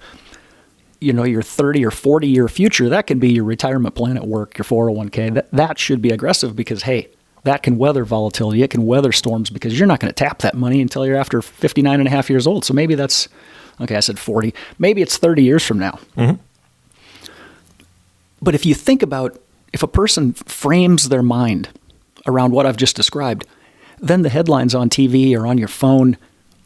you 1.01 1.13
know, 1.13 1.25
your 1.25 1.43
30 1.43 1.85
or 1.85 1.91
40 1.91 2.27
year 2.27 2.49
future, 2.49 2.89
that 2.89 3.07
can 3.07 3.19
be 3.19 3.33
your 3.33 3.45
retirement 3.45 3.95
plan 3.95 4.17
at 4.17 4.27
work, 4.27 4.59
your 4.59 4.65
401k. 4.65 5.35
That, 5.35 5.51
that 5.53 5.79
should 5.79 6.03
be 6.03 6.11
aggressive 6.11 6.57
because, 6.57 6.83
hey, 6.83 7.09
that 7.47 7.63
can 7.63 7.79
weather 7.79 8.05
volatility. 8.05 8.63
It 8.63 8.71
can 8.71 8.85
weather 8.87 9.13
storms 9.13 9.51
because 9.51 9.79
you're 9.79 9.87
not 9.87 10.01
going 10.01 10.13
to 10.13 10.25
tap 10.25 10.41
that 10.41 10.55
money 10.55 10.81
until 10.81 11.07
you're 11.07 11.17
after 11.17 11.41
59 11.41 12.01
and 12.01 12.07
a 12.07 12.11
half 12.11 12.29
years 12.29 12.47
old. 12.47 12.65
So 12.65 12.75
maybe 12.75 12.95
that's, 12.95 13.29
okay, 13.81 13.97
I 13.97 14.01
said 14.01 14.19
40. 14.19 14.53
Maybe 14.79 15.01
it's 15.01 15.17
30 15.17 15.45
years 15.45 15.65
from 15.65 15.79
now. 15.79 15.99
Mm-hmm. 16.17 16.43
But 18.43 18.55
if 18.55 18.67
you 18.67 18.75
think 18.75 19.03
about 19.03 19.41
if 19.73 19.83
a 19.83 19.89
person 19.89 20.33
frames 20.35 21.09
their 21.09 21.23
mind 21.23 21.69
around 22.27 22.53
what 22.53 22.67
I've 22.67 22.77
just 22.77 22.97
described, 22.97 23.47
then 23.99 24.23
the 24.23 24.29
headlines 24.29 24.75
on 24.75 24.91
TV 24.91 25.37
or 25.39 25.47
on 25.47 25.57
your 25.57 25.69
phone 25.69 26.17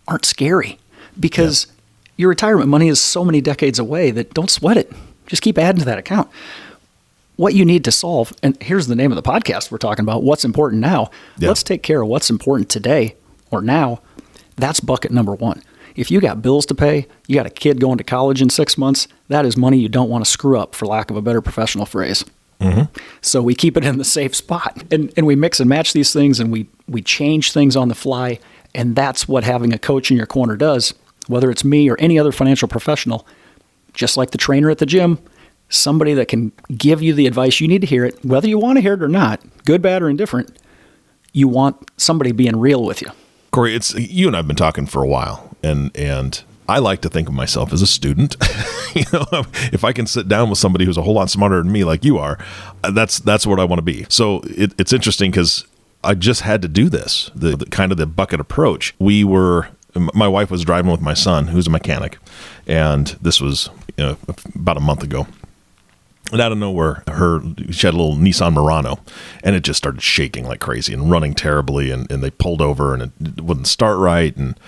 aren't 0.08 0.24
scary 0.24 0.78
because 1.18 1.66
yeah. 1.66 1.72
your 2.16 2.28
retirement 2.30 2.68
money 2.68 2.88
is 2.88 3.00
so 3.00 3.24
many 3.24 3.40
decades 3.40 3.78
away 3.78 4.10
that 4.12 4.32
don't 4.34 4.50
sweat 4.50 4.76
it. 4.76 4.90
Just 5.26 5.42
keep 5.42 5.58
adding 5.58 5.80
to 5.80 5.84
that 5.84 5.98
account. 5.98 6.28
What 7.40 7.54
you 7.54 7.64
need 7.64 7.84
to 7.84 7.90
solve, 7.90 8.34
and 8.42 8.62
here's 8.62 8.86
the 8.86 8.94
name 8.94 9.10
of 9.10 9.16
the 9.16 9.22
podcast 9.22 9.70
we're 9.70 9.78
talking 9.78 10.02
about 10.02 10.22
what's 10.22 10.44
important 10.44 10.82
now. 10.82 11.10
Yeah. 11.38 11.48
Let's 11.48 11.62
take 11.62 11.82
care 11.82 12.02
of 12.02 12.08
what's 12.08 12.28
important 12.28 12.68
today 12.68 13.16
or 13.50 13.62
now. 13.62 14.02
That's 14.56 14.78
bucket 14.78 15.10
number 15.10 15.34
one. 15.34 15.62
If 15.96 16.10
you 16.10 16.20
got 16.20 16.42
bills 16.42 16.66
to 16.66 16.74
pay, 16.74 17.06
you 17.28 17.36
got 17.36 17.46
a 17.46 17.50
kid 17.50 17.80
going 17.80 17.96
to 17.96 18.04
college 18.04 18.42
in 18.42 18.50
six 18.50 18.76
months, 18.76 19.08
that 19.28 19.46
is 19.46 19.56
money 19.56 19.78
you 19.78 19.88
don't 19.88 20.10
want 20.10 20.22
to 20.22 20.30
screw 20.30 20.58
up, 20.58 20.74
for 20.74 20.84
lack 20.84 21.10
of 21.10 21.16
a 21.16 21.22
better 21.22 21.40
professional 21.40 21.86
phrase. 21.86 22.26
Mm-hmm. 22.60 22.94
So 23.22 23.40
we 23.40 23.54
keep 23.54 23.78
it 23.78 23.86
in 23.86 23.96
the 23.96 24.04
safe 24.04 24.36
spot, 24.36 24.84
and 24.92 25.10
and 25.16 25.26
we 25.26 25.34
mix 25.34 25.60
and 25.60 25.68
match 25.70 25.94
these 25.94 26.12
things, 26.12 26.40
and 26.40 26.52
we 26.52 26.68
we 26.88 27.00
change 27.00 27.52
things 27.52 27.74
on 27.74 27.88
the 27.88 27.94
fly, 27.94 28.38
and 28.74 28.94
that's 28.94 29.26
what 29.26 29.44
having 29.44 29.72
a 29.72 29.78
coach 29.78 30.10
in 30.10 30.18
your 30.18 30.26
corner 30.26 30.56
does. 30.56 30.92
Whether 31.26 31.50
it's 31.50 31.64
me 31.64 31.88
or 31.88 31.96
any 31.98 32.18
other 32.18 32.32
financial 32.32 32.68
professional, 32.68 33.26
just 33.94 34.18
like 34.18 34.32
the 34.32 34.36
trainer 34.36 34.68
at 34.68 34.76
the 34.76 34.84
gym, 34.84 35.20
somebody 35.70 36.12
that 36.14 36.28
can 36.28 36.52
give 36.76 37.00
you 37.02 37.14
the 37.14 37.26
advice 37.26 37.60
you 37.60 37.68
need 37.68 37.80
to 37.80 37.86
hear 37.86 38.04
it, 38.04 38.22
whether 38.24 38.46
you 38.48 38.58
want 38.58 38.76
to 38.76 38.82
hear 38.82 38.94
it 38.94 39.02
or 39.02 39.08
not, 39.08 39.40
good, 39.64 39.80
bad, 39.80 40.02
or 40.02 40.10
indifferent. 40.10 40.58
You 41.32 41.48
want 41.48 41.90
somebody 41.98 42.32
being 42.32 42.56
real 42.56 42.84
with 42.84 43.00
you. 43.00 43.08
Corey, 43.52 43.74
it's 43.74 43.94
you 43.94 44.26
and 44.26 44.36
I've 44.36 44.46
been 44.46 44.56
talking 44.56 44.86
for 44.86 45.02
a 45.02 45.08
while, 45.08 45.56
and 45.62 45.96
and 45.96 46.42
I 46.68 46.78
like 46.78 47.00
to 47.02 47.08
think 47.08 47.28
of 47.28 47.34
myself 47.34 47.72
as 47.72 47.82
a 47.82 47.86
student. 47.86 48.36
you 48.94 49.04
know, 49.12 49.44
if 49.72 49.84
I 49.84 49.92
can 49.92 50.06
sit 50.06 50.28
down 50.28 50.50
with 50.50 50.58
somebody 50.58 50.84
who's 50.84 50.96
a 50.96 51.02
whole 51.02 51.14
lot 51.14 51.30
smarter 51.30 51.62
than 51.62 51.72
me, 51.72 51.84
like 51.84 52.04
you 52.04 52.18
are, 52.18 52.38
that's 52.92 53.18
that's 53.18 53.46
what 53.46 53.58
I 53.58 53.64
want 53.64 53.78
to 53.78 53.84
be. 53.84 54.06
So 54.08 54.42
it, 54.44 54.72
it's 54.78 54.92
interesting 54.92 55.30
because 55.30 55.64
I 56.02 56.14
just 56.14 56.42
had 56.42 56.62
to 56.62 56.68
do 56.68 56.88
this, 56.88 57.30
the, 57.34 57.56
the 57.56 57.66
kind 57.66 57.92
of 57.92 57.98
the 57.98 58.06
bucket 58.06 58.40
approach. 58.40 58.94
We 58.98 59.24
were 59.24 59.68
my 60.14 60.28
wife 60.28 60.50
was 60.50 60.64
driving 60.64 60.90
with 60.90 61.00
my 61.00 61.14
son, 61.14 61.48
who's 61.48 61.66
a 61.66 61.70
mechanic, 61.70 62.18
and 62.66 63.08
this 63.20 63.40
was 63.40 63.68
you 63.96 64.04
know, 64.04 64.16
about 64.54 64.76
a 64.76 64.80
month 64.80 65.02
ago. 65.02 65.26
And 66.32 66.40
out 66.40 66.52
of 66.52 66.58
nowhere, 66.58 67.02
her 67.08 67.40
she 67.70 67.86
had 67.86 67.94
a 67.94 67.98
little 67.98 68.16
Nissan 68.16 68.52
Murano, 68.52 69.00
and 69.42 69.56
it 69.56 69.64
just 69.64 69.78
started 69.78 70.02
shaking 70.02 70.46
like 70.46 70.60
crazy 70.60 70.92
and 70.92 71.10
running 71.10 71.34
terribly. 71.34 71.90
And, 71.90 72.10
and 72.10 72.22
they 72.22 72.30
pulled 72.30 72.62
over, 72.62 72.94
and 72.94 73.02
it 73.02 73.40
wouldn't 73.40 73.66
start 73.66 73.98
right. 73.98 74.36
And 74.36 74.58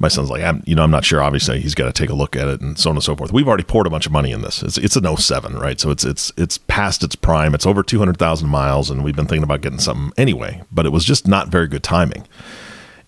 my 0.00 0.08
son's 0.08 0.30
like, 0.30 0.42
I'm, 0.42 0.62
you 0.66 0.74
know, 0.74 0.82
I'm 0.82 0.90
not 0.90 1.04
sure. 1.04 1.22
Obviously, 1.22 1.60
he's 1.60 1.74
got 1.74 1.86
to 1.86 1.92
take 1.92 2.10
a 2.10 2.14
look 2.14 2.36
at 2.36 2.48
it 2.48 2.60
and 2.60 2.78
so 2.78 2.90
on 2.90 2.96
and 2.96 3.02
so 3.02 3.16
forth. 3.16 3.32
We've 3.32 3.48
already 3.48 3.64
poured 3.64 3.86
a 3.86 3.90
bunch 3.90 4.06
of 4.06 4.12
money 4.12 4.32
in 4.32 4.42
this. 4.42 4.62
It's 4.62 4.78
it's 4.78 4.96
an 4.96 5.16
07, 5.16 5.56
right? 5.56 5.80
So 5.80 5.90
it's 5.90 6.04
it's 6.04 6.32
it's 6.36 6.58
past 6.58 7.02
its 7.02 7.16
prime. 7.16 7.54
It's 7.54 7.66
over 7.66 7.82
200,000 7.82 8.48
miles, 8.48 8.90
and 8.90 9.04
we've 9.04 9.16
been 9.16 9.26
thinking 9.26 9.44
about 9.44 9.60
getting 9.60 9.80
something 9.80 10.12
anyway. 10.16 10.62
But 10.70 10.86
it 10.86 10.90
was 10.90 11.04
just 11.04 11.26
not 11.26 11.48
very 11.48 11.68
good 11.68 11.82
timing. 11.82 12.26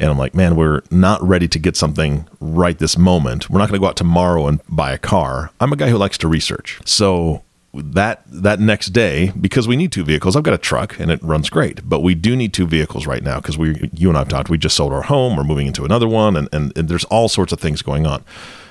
And 0.00 0.10
I'm 0.10 0.16
like, 0.18 0.34
man, 0.34 0.56
we're 0.56 0.80
not 0.90 1.22
ready 1.22 1.46
to 1.46 1.58
get 1.58 1.76
something 1.76 2.26
right 2.40 2.78
this 2.78 2.96
moment. 2.96 3.50
We're 3.50 3.58
not 3.58 3.68
going 3.68 3.78
to 3.78 3.84
go 3.84 3.88
out 3.88 3.96
tomorrow 3.96 4.46
and 4.46 4.60
buy 4.66 4.92
a 4.92 4.98
car. 4.98 5.50
I'm 5.60 5.74
a 5.74 5.76
guy 5.76 5.90
who 5.90 5.98
likes 5.98 6.16
to 6.18 6.28
research. 6.28 6.80
So 6.86 7.42
that 7.72 8.22
that 8.26 8.58
next 8.58 8.88
day 8.88 9.32
because 9.40 9.68
we 9.68 9.76
need 9.76 9.92
two 9.92 10.04
vehicles. 10.04 10.34
I've 10.34 10.42
got 10.42 10.54
a 10.54 10.58
truck 10.58 10.98
and 10.98 11.10
it 11.10 11.22
runs 11.22 11.48
great, 11.50 11.88
but 11.88 12.00
we 12.00 12.14
do 12.14 12.34
need 12.34 12.52
two 12.52 12.66
vehicles 12.66 13.06
right 13.06 13.22
now 13.22 13.38
because 13.40 13.56
we 13.56 13.90
you 13.94 14.08
and 14.08 14.18
I've 14.18 14.28
talked. 14.28 14.50
We 14.50 14.58
just 14.58 14.76
sold 14.76 14.92
our 14.92 15.02
home. 15.02 15.36
We're 15.36 15.44
moving 15.44 15.66
into 15.66 15.84
another 15.84 16.08
one, 16.08 16.36
and, 16.36 16.48
and 16.52 16.76
and 16.76 16.88
there's 16.88 17.04
all 17.04 17.28
sorts 17.28 17.52
of 17.52 17.60
things 17.60 17.82
going 17.82 18.06
on. 18.06 18.24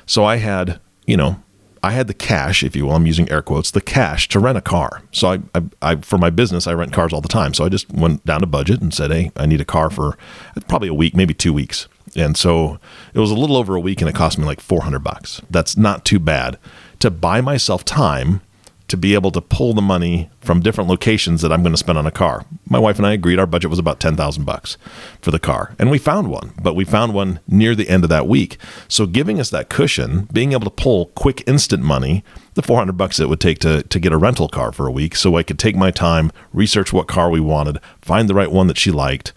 So 0.05 0.25
I 0.25 0.37
had 0.37 0.79
you 1.05 1.15
know 1.15 1.41
I 1.81 1.91
had 1.91 2.07
the 2.07 2.13
cash, 2.13 2.63
if 2.63 2.75
you 2.75 2.85
will. 2.85 2.93
I'm 2.93 3.05
using 3.05 3.29
air 3.29 3.41
quotes, 3.41 3.71
the 3.71 3.81
cash 3.81 4.27
to 4.29 4.39
rent 4.39 4.57
a 4.57 4.61
car. 4.61 5.01
So 5.11 5.29
I, 5.29 5.39
I, 5.55 5.61
I, 5.81 5.95
for 5.97 6.17
my 6.17 6.29
business, 6.29 6.67
I 6.67 6.73
rent 6.73 6.91
cars 6.91 7.13
all 7.13 7.21
the 7.21 7.29
time. 7.29 7.53
So 7.53 7.65
I 7.65 7.69
just 7.69 7.89
went 7.89 8.25
down 8.25 8.41
to 8.41 8.45
budget 8.45 8.81
and 8.81 8.93
said, 8.93 9.11
hey, 9.11 9.31
I 9.35 9.45
need 9.45 9.61
a 9.61 9.65
car 9.65 9.89
for 9.89 10.17
uh, 10.57 10.61
probably 10.67 10.89
a 10.89 10.93
week, 10.93 11.15
maybe 11.15 11.33
two 11.33 11.53
weeks. 11.53 11.87
And 12.15 12.35
so 12.35 12.79
it 13.13 13.19
was 13.19 13.31
a 13.31 13.35
little 13.35 13.55
over 13.55 13.75
a 13.75 13.79
week, 13.79 14.01
and 14.01 14.09
it 14.09 14.15
cost 14.15 14.37
me 14.37 14.45
like 14.45 14.59
400 14.59 14.99
bucks. 14.99 15.41
That's 15.49 15.77
not 15.77 16.05
too 16.05 16.19
bad 16.19 16.57
to 16.99 17.09
buy 17.09 17.39
myself 17.39 17.85
time 17.85 18.41
to 18.89 18.97
be 18.97 19.13
able 19.13 19.31
to 19.31 19.41
pull 19.41 19.73
the 19.73 19.81
money 19.81 20.29
from 20.41 20.61
different 20.61 20.89
locations 20.89 21.41
that 21.41 21.51
I'm 21.51 21.61
going 21.61 21.73
to 21.73 21.77
spend 21.77 21.97
on 21.97 22.05
a 22.05 22.11
car. 22.11 22.45
My 22.67 22.79
wife 22.79 22.97
and 22.97 23.05
I 23.05 23.13
agreed 23.13 23.39
our 23.39 23.45
budget 23.45 23.69
was 23.69 23.79
about 23.79 23.99
10,000 23.99 24.43
bucks 24.43 24.77
for 25.21 25.31
the 25.31 25.39
car. 25.39 25.75
And 25.79 25.89
we 25.89 25.97
found 25.97 26.29
one, 26.29 26.51
but 26.61 26.75
we 26.75 26.85
found 26.85 27.13
one 27.13 27.39
near 27.47 27.75
the 27.75 27.89
end 27.89 28.03
of 28.03 28.09
that 28.09 28.27
week. 28.27 28.57
So 28.87 29.05
giving 29.05 29.39
us 29.39 29.49
that 29.51 29.69
cushion, 29.69 30.27
being 30.33 30.51
able 30.51 30.65
to 30.65 30.69
pull 30.69 31.07
quick 31.07 31.43
instant 31.47 31.83
money, 31.83 32.23
the 32.55 32.61
400 32.61 32.93
bucks 32.93 33.19
it 33.19 33.29
would 33.29 33.39
take 33.39 33.59
to 33.59 33.83
to 33.83 33.99
get 33.99 34.11
a 34.11 34.17
rental 34.17 34.49
car 34.49 34.71
for 34.71 34.87
a 34.87 34.91
week 34.91 35.15
so 35.15 35.37
I 35.37 35.43
could 35.43 35.59
take 35.59 35.75
my 35.75 35.91
time, 35.91 36.31
research 36.51 36.91
what 36.91 37.07
car 37.07 37.29
we 37.29 37.39
wanted, 37.39 37.79
find 38.01 38.27
the 38.27 38.35
right 38.35 38.51
one 38.51 38.67
that 38.67 38.77
she 38.77 38.91
liked, 38.91 39.31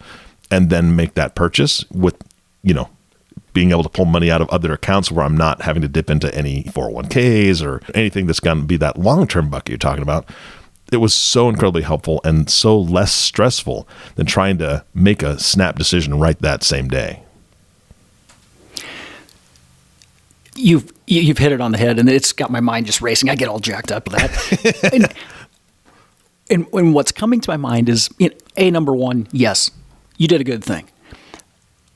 and 0.51 0.69
then 0.69 0.95
make 0.95 1.13
that 1.13 1.35
purchase 1.35 1.85
with 1.89 2.15
you 2.63 2.73
know, 2.73 2.89
being 3.53 3.71
able 3.71 3.83
to 3.83 3.89
pull 3.89 4.05
money 4.05 4.31
out 4.31 4.41
of 4.41 4.49
other 4.49 4.73
accounts 4.73 5.11
where 5.11 5.23
I'm 5.25 5.37
not 5.37 5.61
having 5.61 5.81
to 5.83 5.87
dip 5.87 6.09
into 6.09 6.33
any 6.35 6.63
401ks 6.63 7.63
or 7.65 7.81
anything 7.93 8.25
that's 8.25 8.39
going 8.39 8.59
to 8.59 8.65
be 8.65 8.77
that 8.77 8.97
long 8.97 9.27
term 9.27 9.49
bucket 9.49 9.69
you're 9.69 9.77
talking 9.77 10.01
about. 10.01 10.27
It 10.91 10.97
was 10.97 11.13
so 11.13 11.49
incredibly 11.49 11.83
helpful 11.83 12.19
and 12.23 12.49
so 12.49 12.77
less 12.77 13.11
stressful 13.11 13.87
than 14.15 14.25
trying 14.25 14.57
to 14.59 14.83
make 14.93 15.23
a 15.23 15.39
snap 15.39 15.77
decision 15.77 16.19
right 16.19 16.37
that 16.39 16.63
same 16.63 16.87
day. 16.87 17.23
You've 20.55 20.91
you've 21.07 21.39
hit 21.39 21.51
it 21.51 21.61
on 21.61 21.71
the 21.71 21.79
head, 21.79 21.97
and 21.97 22.07
it's 22.07 22.31
got 22.31 22.51
my 22.51 22.59
mind 22.59 22.85
just 22.85 23.01
racing. 23.01 23.29
I 23.29 23.35
get 23.35 23.47
all 23.47 23.59
jacked 23.59 23.91
up 23.91 24.07
with 24.07 24.19
that. 24.19 24.93
and, 24.93 25.13
and, 26.49 26.67
and 26.71 26.93
what's 26.93 27.11
coming 27.11 27.41
to 27.41 27.49
my 27.49 27.57
mind 27.57 27.89
is 27.89 28.09
you 28.19 28.29
know, 28.29 28.35
a 28.57 28.69
number 28.69 28.93
one. 28.93 29.27
Yes, 29.31 29.71
you 30.17 30.27
did 30.27 30.41
a 30.41 30.43
good 30.43 30.63
thing 30.63 30.87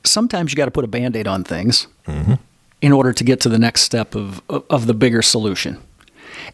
sometimes 0.10 0.52
you 0.52 0.56
got 0.56 0.66
to 0.66 0.72
put 0.72 0.84
a 0.84 0.88
band 0.88 1.16
aid 1.16 1.28
on 1.28 1.44
things 1.44 1.88
mm-hmm. 2.06 2.36
in 2.82 2.92
order 2.92 3.14
to 3.14 3.24
get 3.24 3.40
to 3.42 3.50
the 3.50 3.60
next 3.60 3.82
step 3.82 4.16
of, 4.16 4.42
of, 4.50 4.64
of 4.70 4.88
the 4.88 4.94
bigger 4.94 5.22
solution. 5.22 5.82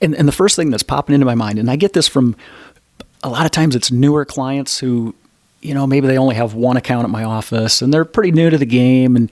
And, 0.02 0.16
and 0.16 0.28
the 0.28 0.34
first 0.34 0.56
thing 0.56 0.70
that's 0.70 0.84
popping 0.84 1.14
into 1.14 1.26
my 1.26 1.36
mind, 1.36 1.60
and 1.60 1.70
I 1.70 1.76
get 1.76 1.94
this 1.94 2.08
from 2.08 2.36
a 3.24 3.30
lot 3.30 3.46
of 3.46 3.52
times 3.52 3.76
it's 3.76 3.92
newer 3.92 4.26
clients 4.26 4.80
who, 4.80 5.16
you 5.62 5.74
know, 5.74 5.88
maybe 5.88 6.08
they 6.08 6.18
only 6.18 6.36
have 6.36 6.54
one 6.54 6.78
account 6.78 7.06
at 7.06 7.10
my 7.10 7.24
office 7.24 7.82
and 7.82 7.94
they're 7.94 8.06
pretty 8.06 8.32
new 8.32 8.50
to 8.50 8.58
the 8.58 8.66
game 8.66 9.16
and 9.16 9.32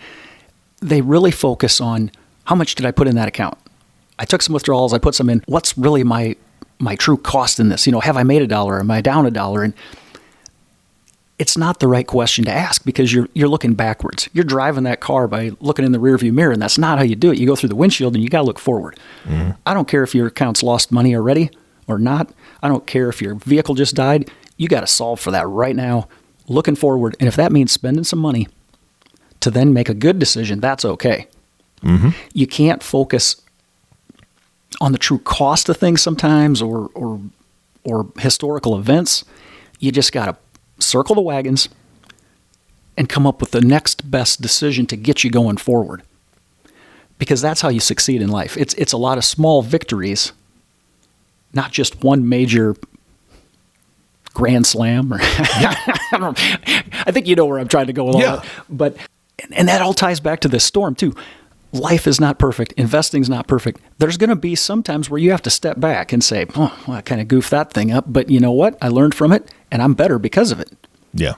they 0.82 1.02
really 1.02 1.32
focus 1.32 1.82
on 1.82 2.12
how 2.46 2.56
much 2.56 2.76
did 2.76 2.86
I 2.86 2.92
put 2.92 3.08
in 3.08 3.16
that 3.16 3.28
account? 3.28 3.58
I 4.18 4.26
took 4.26 4.42
some 4.42 4.54
withdrawals, 4.54 4.94
I 4.94 4.98
put 4.98 5.16
some 5.16 5.30
in. 5.30 5.44
What's 5.48 5.78
really 5.78 6.04
my 6.04 6.36
my 6.80 6.96
true 6.96 7.18
cost 7.18 7.60
in 7.60 7.70
this? 7.70 7.86
You 7.86 7.92
know, 7.92 8.00
have 8.00 8.18
I 8.18 8.24
made 8.24 8.42
a 8.42 8.48
dollar? 8.48 8.80
Am 8.80 8.90
I 8.90 9.02
down 9.02 9.26
a 9.26 9.32
dollar? 9.32 9.64
And 9.64 9.74
it's 11.42 11.58
not 11.58 11.80
the 11.80 11.88
right 11.88 12.06
question 12.06 12.46
to 12.46 12.52
ask 12.52 12.86
because 12.86 13.12
you're 13.12 13.28
you're 13.34 13.48
looking 13.48 13.74
backwards. 13.74 14.30
You're 14.32 14.44
driving 14.44 14.84
that 14.84 15.00
car 15.00 15.28
by 15.28 15.54
looking 15.60 15.84
in 15.84 15.92
the 15.92 15.98
rearview 15.98 16.32
mirror, 16.32 16.52
and 16.52 16.62
that's 16.62 16.78
not 16.78 17.00
how 17.00 17.04
you 17.04 17.16
do 17.16 17.32
it. 17.32 17.40
You 17.40 17.48
go 17.48 17.56
through 17.56 17.70
the 17.70 17.76
windshield 17.76 18.14
and 18.14 18.24
you 18.24 18.30
got 18.30 18.42
to 18.42 18.46
look 18.46 18.60
forward. 18.60 19.00
Mm-hmm. 19.24 19.54
I 19.66 19.74
don't 19.74 19.88
care 19.88 20.04
if 20.04 20.14
your 20.14 20.28
account's 20.28 20.62
lost 20.62 20.92
money 20.92 21.16
already 21.16 21.50
or 21.88 21.98
not. 21.98 22.32
I 22.62 22.68
don't 22.68 22.86
care 22.86 23.10
if 23.10 23.24
your 23.24 23.34
vehicle 23.34 23.74
just 23.74 23.96
died. 23.96 24.30
You 24.58 24.68
got 24.68 24.82
to 24.82 24.88
solve 24.88 25.20
for 25.20 25.32
that 25.32 25.48
right 25.48 25.76
now, 25.76 26.08
looking 26.48 26.76
forward. 26.76 27.16
And 27.20 27.28
if 27.28 27.36
that 27.38 27.52
means 27.52 27.72
spending 27.72 28.04
some 28.04 28.20
money 28.20 28.48
to 29.40 29.50
then 29.50 29.74
make 29.74 29.90
a 29.90 29.96
good 29.96 30.20
decision, 30.20 30.60
that's 30.60 30.86
okay. 30.86 31.26
You 32.36 32.46
can't 32.46 32.84
focus 32.84 33.42
on 34.80 34.92
the 34.92 35.00
true 35.00 35.18
cost 35.18 35.70
of 35.70 35.78
things 35.78 36.04
sometimes 36.04 36.62
or 36.62 36.92
or 36.94 37.20
or 37.84 38.12
historical 38.20 38.78
events. 38.78 39.26
You 39.80 39.92
just 39.92 40.12
got 40.12 40.28
to 40.28 40.38
circle 40.82 41.16
the 41.16 41.22
wagons 41.22 41.70
and 42.98 43.08
come 43.08 43.26
up 43.26 43.40
with 43.42 43.52
the 43.52 43.62
next 43.62 44.10
best 44.10 44.42
decision 44.42 44.86
to 44.88 44.96
get 44.96 45.24
you 45.24 45.32
going 45.32 45.58
forward. 45.58 46.04
Because 47.18 47.42
that's 47.42 47.62
how 47.62 47.70
you 47.70 47.80
succeed 47.80 48.22
in 48.22 48.30
life. 48.30 48.58
It's 48.58 48.74
it's 48.76 48.94
a 48.94 48.98
lot 48.98 49.18
of 49.18 49.24
small 49.24 49.62
victories, 49.62 50.34
not 51.54 51.72
just 51.72 52.04
one 52.04 52.28
major 52.28 52.76
grand 54.34 54.66
slam 54.66 55.14
or 55.14 55.20
I. 55.22 56.34
I 57.06 57.12
think 57.12 57.28
you 57.28 57.36
know 57.36 57.46
where 57.46 57.60
I'm 57.60 57.68
trying 57.68 57.88
to 57.88 57.94
go 57.94 58.10
along. 58.10 58.22
Yeah. 58.22 58.44
But 58.70 58.98
and 59.52 59.68
that 59.68 59.82
all 59.82 59.94
ties 59.94 60.20
back 60.20 60.40
to 60.42 60.48
this 60.48 60.64
storm 60.64 60.96
too. 60.96 61.16
Life 61.74 62.06
is 62.06 62.20
not 62.20 62.38
perfect. 62.38 62.74
Investing's 62.74 63.30
not 63.30 63.48
perfect. 63.48 63.80
There's 63.98 64.18
going 64.18 64.30
to 64.30 64.36
be 64.36 64.56
sometimes 64.56 65.10
where 65.10 65.20
you 65.20 65.32
have 65.32 65.42
to 65.44 65.50
step 65.50 65.80
back 65.80 66.12
and 66.12 66.24
say, 66.24 66.46
"Oh, 66.56 66.78
well, 66.88 66.98
I 66.98 67.02
kind 67.02 67.22
of 67.22 67.28
goofed 67.28 67.52
that 67.52 67.72
thing 67.72 67.92
up, 67.92 68.06
but 68.08 68.30
you 68.30 68.40
know 68.40 68.52
what? 68.52 68.78
I 68.82 68.90
learned 68.90 69.16
from 69.16 69.32
it, 69.32 69.50
and 69.72 69.82
I'm 69.82 69.94
better 69.94 70.20
because 70.20 70.52
of 70.52 70.60
it." 70.60 70.70
Yeah. 71.14 71.36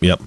Yep. 0.00 0.20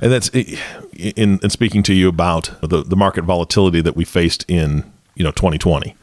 And 0.00 0.12
that's 0.12 0.30
eh, 0.34 0.56
in, 0.94 1.38
in 1.42 1.50
speaking 1.50 1.82
to 1.84 1.94
you 1.94 2.08
about 2.08 2.50
the, 2.60 2.82
the 2.82 2.96
market 2.96 3.24
volatility 3.24 3.80
that 3.80 3.96
we 3.96 4.04
faced 4.04 4.44
in, 4.48 4.90
you 5.14 5.24
know, 5.24 5.30
2020 5.30 5.96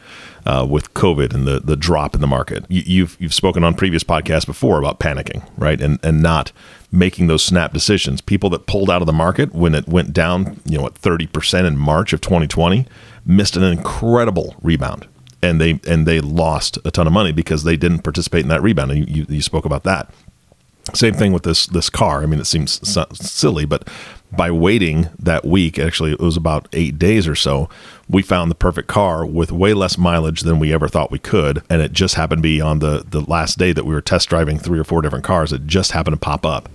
uh, 0.45 0.65
with 0.69 0.93
COVID 0.93 1.33
and 1.33 1.47
the, 1.47 1.59
the 1.59 1.75
drop 1.75 2.15
in 2.15 2.21
the 2.21 2.27
market. 2.27 2.65
You, 2.69 2.83
you've, 2.85 3.17
you've 3.19 3.33
spoken 3.33 3.63
on 3.63 3.73
previous 3.75 4.03
podcasts 4.03 4.45
before 4.45 4.79
about 4.79 4.99
panicking, 4.99 5.47
right? 5.57 5.79
And, 5.79 5.99
and 6.03 6.21
not 6.21 6.51
making 6.91 7.27
those 7.27 7.43
snap 7.43 7.73
decisions. 7.73 8.21
People 8.21 8.49
that 8.51 8.65
pulled 8.65 8.89
out 8.89 9.01
of 9.01 9.05
the 9.05 9.13
market 9.13 9.53
when 9.53 9.75
it 9.75 9.87
went 9.87 10.13
down, 10.13 10.59
you 10.65 10.77
know, 10.77 10.83
what, 10.83 10.95
30% 10.95 11.65
in 11.65 11.77
March 11.77 12.13
of 12.13 12.21
2020 12.21 12.85
missed 13.25 13.55
an 13.55 13.63
incredible 13.63 14.55
rebound. 14.61 15.07
And 15.41 15.61
they 15.61 15.79
and 15.87 16.05
they 16.05 16.19
lost 16.19 16.77
a 16.83 16.91
ton 16.91 17.07
of 17.07 17.13
money 17.13 17.31
because 17.31 17.63
they 17.63 17.77
didn't 17.77 17.99
participate 17.99 18.41
in 18.41 18.49
that 18.49 18.61
rebound. 18.61 18.91
And 18.91 19.09
you, 19.09 19.25
you 19.29 19.41
spoke 19.41 19.63
about 19.63 19.83
that. 19.83 20.13
Same 20.93 21.13
thing 21.13 21.31
with 21.31 21.43
this 21.43 21.65
this 21.67 21.89
car. 21.89 22.23
I 22.23 22.25
mean, 22.25 22.41
it 22.41 22.45
seems 22.45 22.81
silly, 23.17 23.63
but 23.63 23.87
by 24.31 24.51
waiting 24.51 25.09
that 25.17 25.45
week, 25.45 25.79
actually, 25.79 26.11
it 26.11 26.19
was 26.19 26.37
about 26.37 26.67
eight 26.73 26.99
days 26.99 27.27
or 27.27 27.35
so, 27.35 27.69
we 28.07 28.21
found 28.21 28.51
the 28.51 28.55
perfect 28.55 28.87
car 28.87 29.25
with 29.25 29.51
way 29.51 29.73
less 29.73 29.97
mileage 29.97 30.41
than 30.41 30.59
we 30.59 30.73
ever 30.73 30.87
thought 30.87 31.11
we 31.11 31.19
could, 31.19 31.63
and 31.69 31.81
it 31.81 31.93
just 31.93 32.15
happened 32.15 32.39
to 32.39 32.43
be 32.43 32.61
on 32.61 32.79
the 32.79 33.03
the 33.09 33.21
last 33.21 33.57
day 33.57 33.71
that 33.71 33.85
we 33.85 33.93
were 33.93 34.01
test 34.01 34.29
driving 34.29 34.59
three 34.59 34.79
or 34.79 34.83
four 34.83 35.01
different 35.01 35.25
cars. 35.25 35.51
It 35.51 35.65
just 35.65 35.91
happened 35.91 36.15
to 36.15 36.19
pop 36.19 36.45
up, 36.45 36.69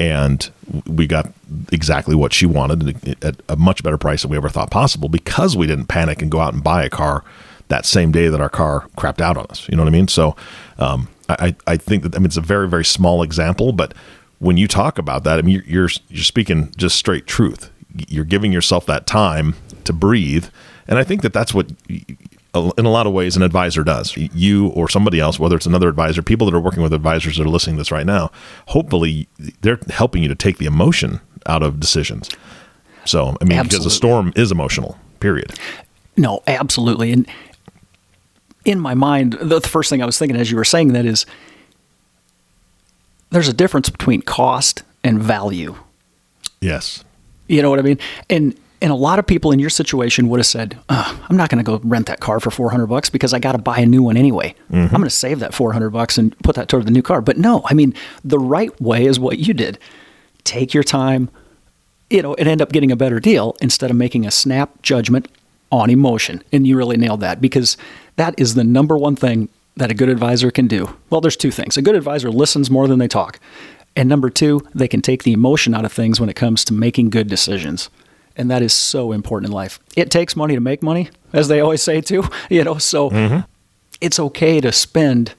and 0.00 0.48
we 0.86 1.06
got 1.06 1.32
exactly 1.72 2.14
what 2.14 2.32
she 2.32 2.46
wanted 2.46 3.24
at 3.24 3.40
a 3.48 3.56
much 3.56 3.82
better 3.82 3.98
price 3.98 4.22
than 4.22 4.30
we 4.30 4.36
ever 4.36 4.48
thought 4.48 4.70
possible 4.70 5.08
because 5.08 5.56
we 5.56 5.66
didn't 5.66 5.86
panic 5.86 6.22
and 6.22 6.30
go 6.30 6.40
out 6.40 6.54
and 6.54 6.62
buy 6.62 6.84
a 6.84 6.90
car 6.90 7.24
that 7.68 7.86
same 7.86 8.12
day 8.12 8.28
that 8.28 8.40
our 8.40 8.48
car 8.48 8.88
crapped 8.96 9.20
out 9.20 9.36
on 9.36 9.46
us. 9.46 9.68
You 9.68 9.76
know 9.76 9.82
what 9.84 9.88
I 9.88 9.92
mean? 9.92 10.08
So. 10.08 10.34
Um, 10.78 11.08
I, 11.28 11.56
I 11.66 11.76
think 11.76 12.04
that 12.04 12.14
I 12.14 12.18
mean 12.18 12.26
it's 12.26 12.36
a 12.36 12.40
very 12.40 12.68
very 12.68 12.84
small 12.84 13.24
example, 13.24 13.72
but 13.72 13.94
when 14.38 14.56
you 14.56 14.68
talk 14.68 14.98
about 14.98 15.24
that, 15.24 15.38
I 15.38 15.42
mean 15.42 15.54
you're 15.54 15.64
you're, 15.64 15.88
you're 16.08 16.24
speaking 16.24 16.72
just 16.76 16.96
straight 16.96 17.26
truth. 17.26 17.70
You're 18.08 18.24
giving 18.24 18.52
yourself 18.52 18.86
that 18.86 19.06
time 19.06 19.54
to 19.84 19.92
breathe, 19.92 20.46
and 20.86 20.98
I 20.98 21.04
think 21.04 21.22
that 21.22 21.32
that's 21.32 21.54
what 21.54 21.70
in 21.88 22.86
a 22.86 22.90
lot 22.90 23.06
of 23.06 23.12
ways 23.12 23.36
an 23.36 23.42
advisor 23.42 23.84
does. 23.84 24.16
You 24.16 24.68
or 24.68 24.88
somebody 24.88 25.20
else, 25.20 25.38
whether 25.38 25.56
it's 25.56 25.66
another 25.66 25.88
advisor, 25.88 26.22
people 26.22 26.46
that 26.46 26.56
are 26.56 26.60
working 26.60 26.82
with 26.82 26.92
advisors 26.92 27.36
that 27.36 27.46
are 27.46 27.50
listening 27.50 27.76
to 27.76 27.80
this 27.80 27.92
right 27.92 28.06
now, 28.06 28.30
hopefully 28.66 29.28
they're 29.60 29.78
helping 29.90 30.22
you 30.22 30.28
to 30.28 30.34
take 30.34 30.58
the 30.58 30.66
emotion 30.66 31.20
out 31.46 31.62
of 31.62 31.80
decisions. 31.80 32.30
So 33.04 33.36
I 33.40 33.44
mean, 33.44 33.58
absolutely. 33.58 33.68
because 33.68 33.86
a 33.86 33.90
storm 33.90 34.32
is 34.36 34.50
emotional. 34.50 34.98
Period. 35.20 35.58
No, 36.16 36.42
absolutely, 36.46 37.12
and 37.12 37.26
in 38.64 38.80
my 38.80 38.94
mind, 38.94 39.34
the 39.40 39.60
first 39.60 39.88
thing 39.88 40.02
I 40.02 40.06
was 40.06 40.18
thinking 40.18 40.36
as 40.36 40.50
you 40.50 40.56
were 40.56 40.64
saying 40.64 40.92
that 40.92 41.06
is 41.06 41.24
there's 43.30 43.48
a 43.48 43.52
difference 43.52 43.90
between 43.90 44.22
cost 44.22 44.82
and 45.02 45.22
value. 45.22 45.76
Yes. 46.60 47.04
You 47.48 47.62
know 47.62 47.70
what 47.70 47.78
I 47.78 47.82
mean? 47.82 47.98
And 48.28 48.58
and 48.82 48.92
a 48.92 48.96
lot 48.96 49.18
of 49.18 49.26
people 49.26 49.52
in 49.52 49.58
your 49.58 49.70
situation 49.70 50.28
would 50.28 50.38
have 50.38 50.46
said, 50.46 50.78
"I'm 50.88 51.36
not 51.36 51.48
going 51.48 51.64
to 51.64 51.64
go 51.64 51.80
rent 51.82 52.06
that 52.06 52.20
car 52.20 52.40
for 52.40 52.50
400 52.50 52.86
bucks 52.86 53.08
because 53.08 53.32
I 53.32 53.38
got 53.38 53.52
to 53.52 53.58
buy 53.58 53.78
a 53.78 53.86
new 53.86 54.02
one 54.02 54.16
anyway. 54.16 54.54
Mm-hmm. 54.70 54.94
I'm 54.94 55.00
going 55.00 55.04
to 55.04 55.10
save 55.10 55.40
that 55.40 55.54
400 55.54 55.90
bucks 55.90 56.18
and 56.18 56.38
put 56.40 56.56
that 56.56 56.68
toward 56.68 56.86
the 56.86 56.90
new 56.90 57.02
car." 57.02 57.20
But 57.20 57.38
no, 57.38 57.62
I 57.66 57.74
mean, 57.74 57.94
the 58.24 58.38
right 58.38 58.78
way 58.80 59.06
is 59.06 59.18
what 59.18 59.38
you 59.38 59.54
did. 59.54 59.78
Take 60.44 60.74
your 60.74 60.84
time, 60.84 61.30
you 62.10 62.22
know, 62.22 62.34
and 62.34 62.48
end 62.48 62.60
up 62.60 62.70
getting 62.70 62.92
a 62.92 62.96
better 62.96 63.18
deal 63.18 63.56
instead 63.60 63.90
of 63.90 63.96
making 63.96 64.26
a 64.26 64.30
snap 64.30 64.82
judgment 64.82 65.28
on 65.72 65.90
emotion. 65.90 66.42
And 66.52 66.66
you 66.66 66.76
really 66.76 66.96
nailed 66.96 67.20
that 67.20 67.40
because 67.40 67.76
that 68.16 68.34
is 68.38 68.54
the 68.54 68.64
number 68.64 68.96
one 68.96 69.16
thing 69.16 69.48
that 69.76 69.90
a 69.90 69.94
good 69.94 70.08
advisor 70.08 70.50
can 70.50 70.66
do. 70.66 70.96
Well, 71.10 71.20
there's 71.20 71.36
two 71.36 71.50
things. 71.50 71.76
A 71.76 71.82
good 71.82 71.94
advisor 71.94 72.30
listens 72.30 72.70
more 72.70 72.88
than 72.88 72.98
they 72.98 73.08
talk. 73.08 73.38
And 73.94 74.08
number 74.08 74.28
two, 74.28 74.66
they 74.74 74.88
can 74.88 75.00
take 75.00 75.22
the 75.22 75.32
emotion 75.32 75.74
out 75.74 75.84
of 75.84 75.92
things 75.92 76.20
when 76.20 76.28
it 76.28 76.36
comes 76.36 76.64
to 76.66 76.74
making 76.74 77.10
good 77.10 77.28
decisions. 77.28 77.88
And 78.36 78.50
that 78.50 78.62
is 78.62 78.72
so 78.72 79.12
important 79.12 79.50
in 79.50 79.52
life. 79.52 79.78
It 79.96 80.10
takes 80.10 80.36
money 80.36 80.54
to 80.54 80.60
make 80.60 80.82
money, 80.82 81.08
as 81.32 81.48
they 81.48 81.60
always 81.60 81.82
say 81.82 82.00
too. 82.00 82.24
You 82.50 82.64
know, 82.64 82.78
so 82.78 83.10
mm-hmm. 83.10 83.40
it's 84.00 84.18
okay 84.18 84.60
to 84.60 84.72
spend 84.72 85.34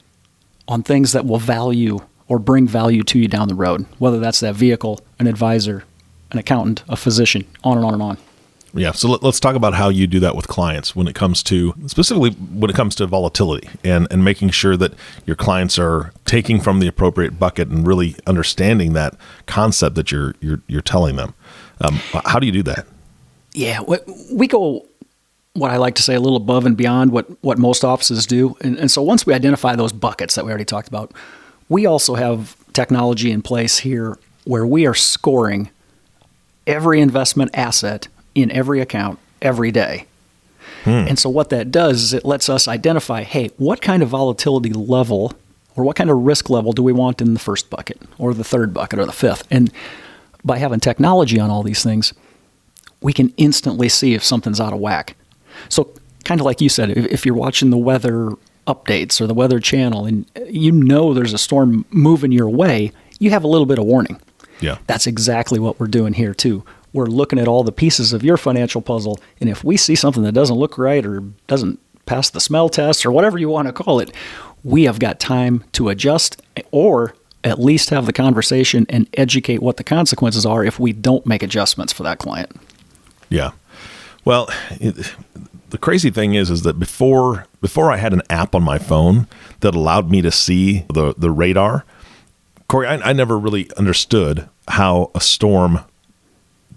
on 0.66 0.82
things 0.82 1.12
that 1.12 1.24
will 1.24 1.38
value 1.38 2.00
or 2.26 2.38
bring 2.38 2.66
value 2.66 3.02
to 3.02 3.18
you 3.18 3.28
down 3.28 3.48
the 3.48 3.54
road, 3.54 3.86
whether 3.98 4.18
that's 4.18 4.40
that 4.40 4.54
vehicle, 4.54 5.00
an 5.18 5.26
advisor, 5.26 5.84
an 6.30 6.38
accountant, 6.38 6.82
a 6.88 6.96
physician, 6.96 7.46
on 7.64 7.78
and 7.78 7.86
on 7.86 7.94
and 7.94 8.02
on. 8.02 8.18
Yeah. 8.74 8.92
So 8.92 9.08
let, 9.08 9.24
us 9.24 9.40
talk 9.40 9.56
about 9.56 9.74
how 9.74 9.88
you 9.88 10.06
do 10.06 10.20
that 10.20 10.36
with 10.36 10.46
clients 10.46 10.94
when 10.94 11.08
it 11.08 11.14
comes 11.14 11.42
to 11.44 11.74
specifically 11.86 12.30
when 12.30 12.70
it 12.70 12.76
comes 12.76 12.94
to 12.96 13.06
volatility 13.06 13.68
and, 13.82 14.06
and 14.10 14.24
making 14.24 14.50
sure 14.50 14.76
that 14.76 14.92
your 15.26 15.36
clients 15.36 15.78
are 15.78 16.12
taking 16.24 16.60
from 16.60 16.80
the 16.80 16.86
appropriate 16.86 17.38
bucket 17.38 17.68
and 17.68 17.86
really 17.86 18.14
understanding 18.26 18.92
that 18.92 19.14
concept 19.46 19.96
that 19.96 20.12
you're 20.12 20.34
you're, 20.40 20.60
you're 20.66 20.82
telling 20.82 21.16
them. 21.16 21.34
Um, 21.80 21.94
how 22.24 22.38
do 22.38 22.46
you 22.46 22.52
do 22.52 22.62
that? 22.64 22.86
Yeah, 23.54 23.80
we 24.30 24.46
go 24.46 24.84
what 25.54 25.70
I 25.70 25.76
like 25.76 25.94
to 25.96 26.02
say 26.02 26.14
a 26.14 26.20
little 26.20 26.36
above 26.36 26.66
and 26.66 26.76
beyond 26.76 27.12
what 27.12 27.26
what 27.42 27.58
most 27.58 27.84
offices 27.84 28.26
do, 28.26 28.56
and, 28.60 28.76
and 28.78 28.90
so 28.90 29.02
once 29.02 29.24
we 29.24 29.32
identify 29.32 29.76
those 29.76 29.92
buckets 29.92 30.34
that 30.34 30.44
we 30.44 30.50
already 30.50 30.64
talked 30.64 30.88
about, 30.88 31.12
we 31.68 31.86
also 31.86 32.14
have 32.14 32.56
technology 32.72 33.30
in 33.30 33.42
place 33.42 33.78
here 33.78 34.18
where 34.44 34.66
we 34.66 34.86
are 34.86 34.94
scoring 34.94 35.70
every 36.66 37.00
investment 37.00 37.50
asset 37.54 38.08
in 38.34 38.50
every 38.50 38.80
account 38.80 39.18
every 39.42 39.70
day. 39.70 40.06
Hmm. 40.84 40.90
And 40.90 41.18
so 41.18 41.28
what 41.28 41.50
that 41.50 41.70
does 41.70 42.02
is 42.02 42.12
it 42.12 42.24
lets 42.24 42.48
us 42.48 42.68
identify, 42.68 43.22
hey, 43.22 43.50
what 43.56 43.80
kind 43.80 44.02
of 44.02 44.10
volatility 44.10 44.72
level 44.72 45.32
or 45.76 45.84
what 45.84 45.96
kind 45.96 46.10
of 46.10 46.18
risk 46.18 46.50
level 46.50 46.72
do 46.72 46.82
we 46.82 46.92
want 46.92 47.20
in 47.20 47.34
the 47.34 47.40
first 47.40 47.70
bucket 47.70 48.00
or 48.18 48.34
the 48.34 48.44
third 48.44 48.72
bucket 48.74 48.98
or 48.98 49.06
the 49.06 49.12
fifth? 49.12 49.46
And 49.50 49.72
by 50.44 50.58
having 50.58 50.80
technology 50.80 51.38
on 51.38 51.50
all 51.50 51.62
these 51.62 51.82
things, 51.82 52.14
we 53.00 53.12
can 53.12 53.32
instantly 53.36 53.88
see 53.88 54.14
if 54.14 54.24
something's 54.24 54.60
out 54.60 54.72
of 54.72 54.80
whack. 54.80 55.16
So 55.68 55.92
kind 56.24 56.40
of 56.40 56.44
like 56.44 56.60
you 56.60 56.68
said, 56.68 56.90
if 56.90 57.24
you're 57.24 57.34
watching 57.34 57.70
the 57.70 57.76
weather 57.76 58.30
updates 58.66 59.20
or 59.20 59.26
the 59.26 59.34
weather 59.34 59.60
channel 59.60 60.04
and 60.04 60.30
you 60.46 60.70
know 60.70 61.14
there's 61.14 61.32
a 61.32 61.38
storm 61.38 61.84
moving 61.90 62.32
your 62.32 62.48
way, 62.48 62.92
you 63.18 63.30
have 63.30 63.44
a 63.44 63.48
little 63.48 63.66
bit 63.66 63.78
of 63.78 63.84
warning. 63.84 64.20
Yeah. 64.60 64.78
That's 64.86 65.06
exactly 65.06 65.58
what 65.58 65.78
we're 65.78 65.86
doing 65.86 66.12
here 66.12 66.34
too 66.34 66.64
we're 66.92 67.06
looking 67.06 67.38
at 67.38 67.48
all 67.48 67.62
the 67.62 67.72
pieces 67.72 68.12
of 68.12 68.22
your 68.22 68.36
financial 68.36 68.80
puzzle. 68.80 69.18
And 69.40 69.48
if 69.48 69.62
we 69.64 69.76
see 69.76 69.94
something 69.94 70.22
that 70.22 70.32
doesn't 70.32 70.56
look 70.56 70.78
right 70.78 71.04
or 71.04 71.20
doesn't 71.46 71.80
pass 72.06 72.30
the 72.30 72.40
smell 72.40 72.68
test 72.68 73.04
or 73.04 73.12
whatever 73.12 73.38
you 73.38 73.48
want 73.48 73.68
to 73.68 73.72
call 73.72 74.00
it, 74.00 74.12
we 74.64 74.84
have 74.84 74.98
got 74.98 75.20
time 75.20 75.64
to 75.72 75.88
adjust 75.88 76.42
or 76.70 77.14
at 77.44 77.60
least 77.60 77.90
have 77.90 78.06
the 78.06 78.12
conversation 78.12 78.86
and 78.88 79.08
educate 79.14 79.62
what 79.62 79.76
the 79.76 79.84
consequences 79.84 80.44
are 80.44 80.64
if 80.64 80.80
we 80.80 80.92
don't 80.92 81.26
make 81.26 81.42
adjustments 81.42 81.92
for 81.92 82.02
that 82.02 82.18
client. 82.18 82.50
Yeah. 83.28 83.52
Well, 84.24 84.48
it, 84.72 85.14
the 85.70 85.78
crazy 85.78 86.10
thing 86.10 86.34
is 86.34 86.50
is 86.50 86.62
that 86.62 86.78
before 86.78 87.46
before 87.60 87.90
I 87.90 87.96
had 87.96 88.12
an 88.12 88.22
app 88.30 88.54
on 88.54 88.62
my 88.62 88.78
phone 88.78 89.26
that 89.60 89.74
allowed 89.74 90.10
me 90.10 90.22
to 90.22 90.30
see 90.30 90.84
the 90.92 91.14
the 91.16 91.30
radar, 91.30 91.84
Corey, 92.68 92.86
I, 92.86 92.96
I 92.96 93.12
never 93.12 93.38
really 93.38 93.70
understood 93.76 94.48
how 94.68 95.10
a 95.14 95.20
storm 95.20 95.80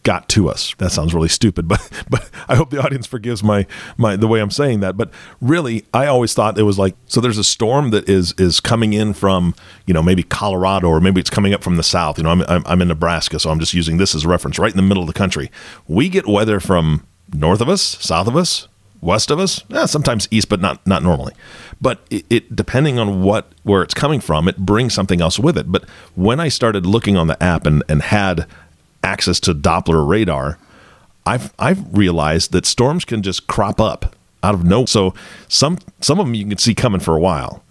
got 0.04 0.28
to 0.30 0.50
us. 0.50 0.74
That 0.78 0.92
sounds 0.92 1.14
really 1.14 1.28
stupid, 1.28 1.68
but 1.68 1.88
but 2.10 2.30
I 2.48 2.56
hope 2.56 2.70
the 2.70 2.82
audience 2.82 3.08
forgives 3.08 3.44
my 3.44 3.66
my 3.98 4.16
the 4.16 4.28
way 4.28 4.40
I'm 4.40 4.52
saying 4.52 4.80
that. 4.82 4.98
But 4.98 5.12
really, 5.40 5.86
I 5.94 6.08
always 6.08 6.34
thought 6.34 6.58
it 6.58 6.64
was 6.64 6.80
like 6.80 6.96
so. 7.06 7.22
There's 7.22 7.38
a 7.38 7.44
storm 7.44 7.92
that 7.92 8.10
is 8.10 8.34
is 8.38 8.60
coming 8.60 8.94
in 8.94 9.14
from 9.14 9.56
you 9.86 9.94
know 9.94 10.04
maybe 10.04 10.24
Colorado 10.24 10.88
or 10.88 11.00
maybe 11.00 11.20
it's 11.20 11.30
coming 11.30 11.54
up 11.54 11.64
from 11.64 11.78
the 11.78 11.84
south. 11.84 12.18
You 12.18 12.24
know, 12.24 12.32
I'm 12.32 12.42
I'm, 12.44 12.64
I'm 12.66 12.82
in 12.82 12.88
Nebraska, 12.88 13.40
so 13.40 13.50
I'm 13.50 13.60
just 13.60 13.74
using 13.74 13.98
this 13.98 14.16
as 14.16 14.26
a 14.26 14.28
reference. 14.28 14.60
Right 14.60 14.72
in 14.72 14.78
the 14.78 14.84
middle 14.84 15.04
of 15.04 15.08
the 15.08 15.14
country, 15.14 15.52
we 15.88 16.10
get 16.10 16.28
weather 16.28 16.60
from 16.60 17.06
north 17.34 17.62
of 17.62 17.70
us, 17.70 17.82
south 17.82 18.28
of 18.28 18.36
us, 18.36 18.68
west 19.02 19.32
of 19.32 19.40
us 19.40 19.64
eh, 19.72 19.86
sometimes 19.88 20.28
east 20.32 20.48
but 20.48 20.62
not 20.62 20.86
not 20.86 21.02
normally 21.02 21.34
but 21.82 22.06
it, 22.12 22.24
it, 22.30 22.56
depending 22.56 23.00
on 23.00 23.24
what 23.24 23.52
where 23.64 23.82
it's 23.82 23.96
coming 23.96 24.20
from 24.20 24.48
it 24.48 24.58
brings 24.58 24.94
something 24.94 25.20
else 25.22 25.40
with 25.40 25.58
it 25.58 25.72
but 25.72 25.84
when 26.16 26.40
i 26.40 26.48
started 26.48 26.86
looking 26.86 27.18
on 27.18 27.26
the 27.26 27.42
app 27.42 27.66
and 27.66 27.84
and 27.90 28.04
had 28.04 28.46
access 29.04 29.40
to 29.42 29.54
Doppler 29.54 30.08
radar, 30.08 30.58
I've 31.26 31.54
I've 31.60 31.96
realized 31.96 32.52
that 32.52 32.66
storms 32.66 33.06
can 33.06 33.22
just 33.22 33.48
crop 33.48 33.80
up 33.80 34.16
out 34.44 34.56
of 34.56 34.64
no. 34.64 34.86
So 34.86 35.14
some 35.48 35.78
some 36.00 36.20
of 36.20 36.26
them 36.26 36.36
you 36.36 36.46
can 36.48 36.58
see 36.58 36.74
coming 36.74 37.00
for 37.00 37.16
a 37.16 37.20
while, 37.20 37.64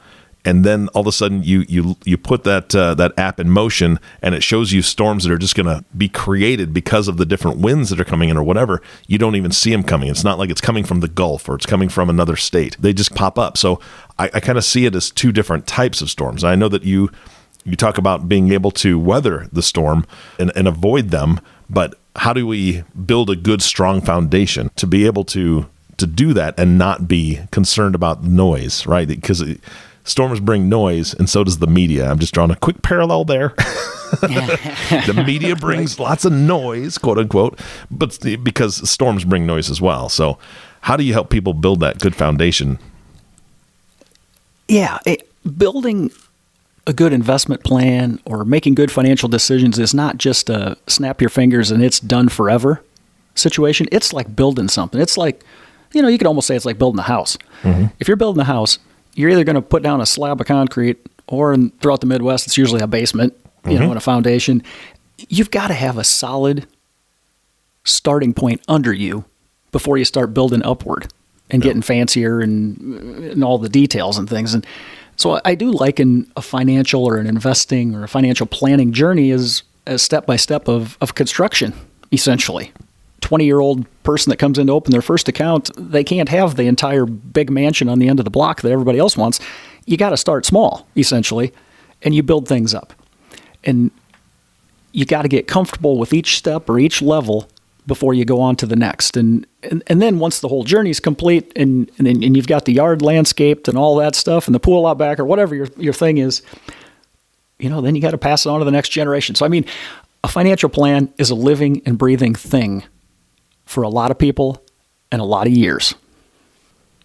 and 0.45 0.65
then 0.65 0.89
all 0.89 1.01
of 1.01 1.07
a 1.07 1.13
sudden 1.13 1.43
you 1.43 1.65
you 1.69 1.97
you 2.05 2.17
put 2.17 2.45
that 2.45 2.75
uh, 2.75 2.95
that 2.95 3.19
app 3.19 3.41
in 3.41 3.51
motion, 3.51 3.99
and 4.23 4.35
it 4.35 4.43
shows 4.43 4.73
you 4.73 4.83
storms 4.83 5.25
that 5.25 5.33
are 5.33 5.39
just 5.39 5.57
going 5.57 5.67
to 5.67 5.85
be 5.97 6.09
created 6.09 6.73
because 6.73 7.09
of 7.09 7.17
the 7.17 7.27
different 7.27 7.59
winds 7.59 7.91
that 7.91 8.01
are 8.01 8.05
coming 8.05 8.29
in 8.29 8.37
or 8.37 8.43
whatever. 8.43 8.81
You 9.09 9.19
don't 9.19 9.37
even 9.37 9.51
see 9.51 9.71
them 9.71 9.83
coming. 9.83 10.09
It's 10.09 10.25
not 10.25 10.39
like 10.39 10.51
it's 10.51 10.61
coming 10.61 10.85
from 10.85 11.01
the 11.01 11.09
Gulf 11.09 11.49
or 11.49 11.57
it's 11.57 11.67
coming 11.67 11.89
from 11.89 12.09
another 12.09 12.37
state. 12.37 12.77
They 12.79 12.93
just 12.93 13.15
pop 13.15 13.39
up. 13.39 13.59
So 13.59 13.81
I, 14.19 14.31
I 14.35 14.41
kind 14.41 14.59
of 14.59 14.65
see 14.65 14.87
it 14.87 14.95
as 14.95 15.11
two 15.11 15.33
different 15.33 15.67
types 15.67 16.01
of 16.01 16.11
storms. 16.11 16.45
I 16.45 16.55
know 16.55 16.69
that 16.69 16.85
you 16.85 17.11
you 17.65 17.77
talk 17.77 17.99
about 17.99 18.29
being 18.29 18.53
able 18.53 18.71
to 18.71 18.99
weather 18.99 19.49
the 19.53 19.63
storm 19.63 20.07
and, 20.39 20.53
and 20.57 20.67
avoid 20.67 21.11
them, 21.11 21.41
but 21.69 21.95
how 22.17 22.33
do 22.33 22.47
we 22.47 22.83
build 23.07 23.31
a 23.31 23.37
good, 23.37 23.63
strong 23.63 24.01
foundation 24.01 24.71
to 24.77 24.87
be 24.87 25.07
able 25.07 25.25
to 25.25 25.67
to 25.99 26.07
do 26.07 26.33
that 26.33 26.59
and 26.59 26.79
not 26.79 27.07
be 27.07 27.39
concerned 27.51 27.95
about 27.95 28.25
noise, 28.25 28.87
right? 28.87 29.07
Because 29.07 29.45
storms 30.05 30.41
bring 30.41 30.69
noise, 30.69 31.13
and 31.15 31.29
so 31.29 31.45
does 31.45 31.59
the 31.59 31.67
media. 31.67 32.11
I'm 32.11 32.19
just 32.19 32.33
drawing 32.33 32.51
a 32.51 32.57
quick 32.57 32.81
parallel 32.81 33.25
there. 33.25 33.49
the 34.21 35.23
media 35.27 35.55
brings 35.55 35.99
lots 35.99 36.25
of 36.25 36.33
noise, 36.33 36.97
quote 36.99 37.19
unquote, 37.19 37.61
but 37.91 38.19
because 38.43 38.89
storms 38.89 39.25
bring 39.25 39.47
noise 39.47 39.71
as 39.71 39.81
well. 39.81 40.09
So, 40.09 40.39
how 40.81 40.97
do 40.97 41.05
you 41.05 41.13
help 41.13 41.29
people 41.29 41.53
build 41.53 41.81
that 41.81 41.99
good 41.99 42.17
foundation? 42.17 42.79
Yeah, 44.69 44.99
it, 45.05 45.31
building 45.59 46.11
a 46.91 46.93
good 46.93 47.13
investment 47.13 47.63
plan 47.63 48.19
or 48.27 48.45
making 48.45 48.75
good 48.75 48.91
financial 48.91 49.29
decisions 49.29 49.79
is 49.79 49.95
not 49.95 50.19
just 50.19 50.51
a 50.51 50.77
snap 50.89 51.21
your 51.21 51.31
fingers 51.31 51.71
and 51.71 51.85
it's 51.85 52.01
done 52.01 52.29
forever 52.29 52.83
situation. 53.37 53.87
It's 53.93 54.13
like 54.13 54.35
building 54.35 54.67
something. 54.67 55.01
It's 55.01 55.17
like, 55.17 55.45
you 55.95 56.03
know, 56.03 56.09
you 56.09 56.19
could 56.19 56.27
almost 56.27 56.49
say 56.49 56.57
it's 56.57 56.65
like 56.65 56.79
building 56.79 56.99
a 56.99 57.05
house. 57.05 57.39
Mm-hmm. 57.63 57.87
If 58.01 58.09
you're 58.09 58.17
building 58.17 58.41
a 58.41 58.45
house, 58.45 58.81
you're 59.15 59.31
either 59.31 59.45
going 59.45 59.55
to 59.55 59.63
put 59.63 59.85
down 59.85 60.01
a 60.01 60.07
slab 60.07 60.41
of 60.41 60.49
concrete 60.49 60.99
or 61.29 61.55
in, 61.55 61.71
throughout 61.81 62.01
the 62.01 62.09
Midwest, 62.09 62.49
it's 62.49 62.59
usually 62.59 62.81
a 62.81 62.89
basement, 62.89 63.35
you 63.65 63.71
mm-hmm. 63.71 63.85
know, 63.85 63.89
and 63.91 63.97
a 63.97 64.01
foundation. 64.01 64.61
You've 65.29 65.53
got 65.53 65.69
to 65.69 65.75
have 65.75 65.97
a 65.97 66.05
solid 66.05 66.67
starting 67.85 68.35
point 68.35 68.63
under 68.67 68.93
you 68.93 69.25
before 69.71 69.97
you 69.97 70.05
start 70.05 70.35
building 70.35 70.65
upward 70.65 71.07
and 71.51 71.63
getting 71.63 71.83
fancier 71.83 72.41
and, 72.41 72.79
and 72.81 73.45
all 73.45 73.59
the 73.59 73.69
details 73.69 74.19
and 74.19 74.29
things. 74.29 74.55
And 74.55 74.67
so 75.21 75.41
I 75.45 75.55
do 75.55 75.71
liken 75.71 76.31
a 76.37 76.43
financial 76.43 77.05
or 77.05 77.17
an 77.19 77.27
investing 77.27 77.95
or 77.95 78.05
a 78.05 78.09
financial 78.09 78.47
planning 78.47 78.93
journey 78.93 79.31
as 79.31 79.63
a 79.87 79.99
step 79.99 80.27
by 80.27 80.37
step 80.37 80.69
of 80.69 80.97
of 81.01 81.15
construction, 81.15 81.75
essentially. 82.13 82.73
20 83.21 83.45
year 83.45 83.61
old 83.61 83.87
person 84.03 84.31
that 84.31 84.39
comes 84.39 84.59
in 84.59 84.67
to 84.67 84.73
open 84.73 84.93
their 84.93 85.03
first 85.03 85.29
account, 85.29 85.71
they 85.77 86.03
can't 86.03 86.29
have 86.29 86.57
the 86.57 86.65
entire 86.65 87.05
big 87.05 87.51
mansion 87.51 87.89
on 87.89 87.99
the 87.99 88.09
end 88.09 88.19
of 88.19 88.25
the 88.25 88.31
block 88.31 88.63
that 88.63 88.73
everybody 88.73 88.99
else 88.99 89.17
wants. 89.17 89.41
You 89.87 89.97
got 89.97 90.11
to 90.11 90.17
start 90.17 90.47
small, 90.47 90.87
essentially, 90.97 91.53
and 92.03 92.15
you 92.15 92.23
build 92.23 92.49
things 92.49 92.75
up. 92.75 92.93
And 93.63 93.91
you 94.93 95.05
got 95.05 95.23
to 95.23 95.29
get 95.29 95.47
comfortable 95.47 95.99
with 95.99 96.13
each 96.13 96.39
step 96.39 96.69
or 96.69 96.79
each 96.79 97.03
level 97.03 97.49
before 97.87 98.15
you 98.15 98.25
go 98.25 98.41
on 98.41 98.57
to 98.57 98.67
the 98.67 98.77
next. 98.77 99.17
And 99.17 99.47
and, 99.63 99.83
and 99.87 100.01
then 100.01 100.19
once 100.19 100.41
the 100.41 100.49
whole 100.49 100.65
journey 100.65 100.91
is 100.91 101.01
complete 101.01 101.53
and, 101.57 101.91
and 101.99 102.07
and 102.07 102.37
you've 102.37 102.47
got 102.47 102.65
the 102.65 102.73
yard 102.73 103.03
landscaped 103.03 103.69
and 103.69 103.77
all 103.77 103.97
that 103.97 104.15
stuff 104.15 104.47
and 104.47 104.55
the 104.55 104.61
pool 104.61 104.87
out 104.87 104.99
back 104.99 105.19
or 105.19 105.25
whatever 105.25 105.55
your 105.55 105.69
your 105.77 105.93
thing 105.93 106.19
is, 106.19 106.43
you 107.59 107.69
know, 107.69 107.81
then 107.81 107.95
you 107.95 108.01
got 108.01 108.13
to 108.13 108.19
pass 108.19 108.47
it 108.47 108.49
on 108.49 108.59
to 108.59 108.65
the 108.65 108.71
next 108.71 108.91
generation. 108.91 109.35
So 109.35 109.45
I 109.45 109.49
mean, 109.49 109.65
a 110.25 110.29
financial 110.29 110.69
plan 110.69 111.13
is 111.19 111.31
a 111.31 111.35
living 111.35 111.83
and 111.87 111.99
breathing 111.99 112.35
thing 112.35 112.85
for 113.65 113.83
a 113.83 113.89
lot 113.89 114.11
of 114.11 114.19
people 114.19 114.63
and 115.13 115.21
a 115.21 115.25
lot 115.25 115.47
of 115.47 115.53
years. 115.53 115.95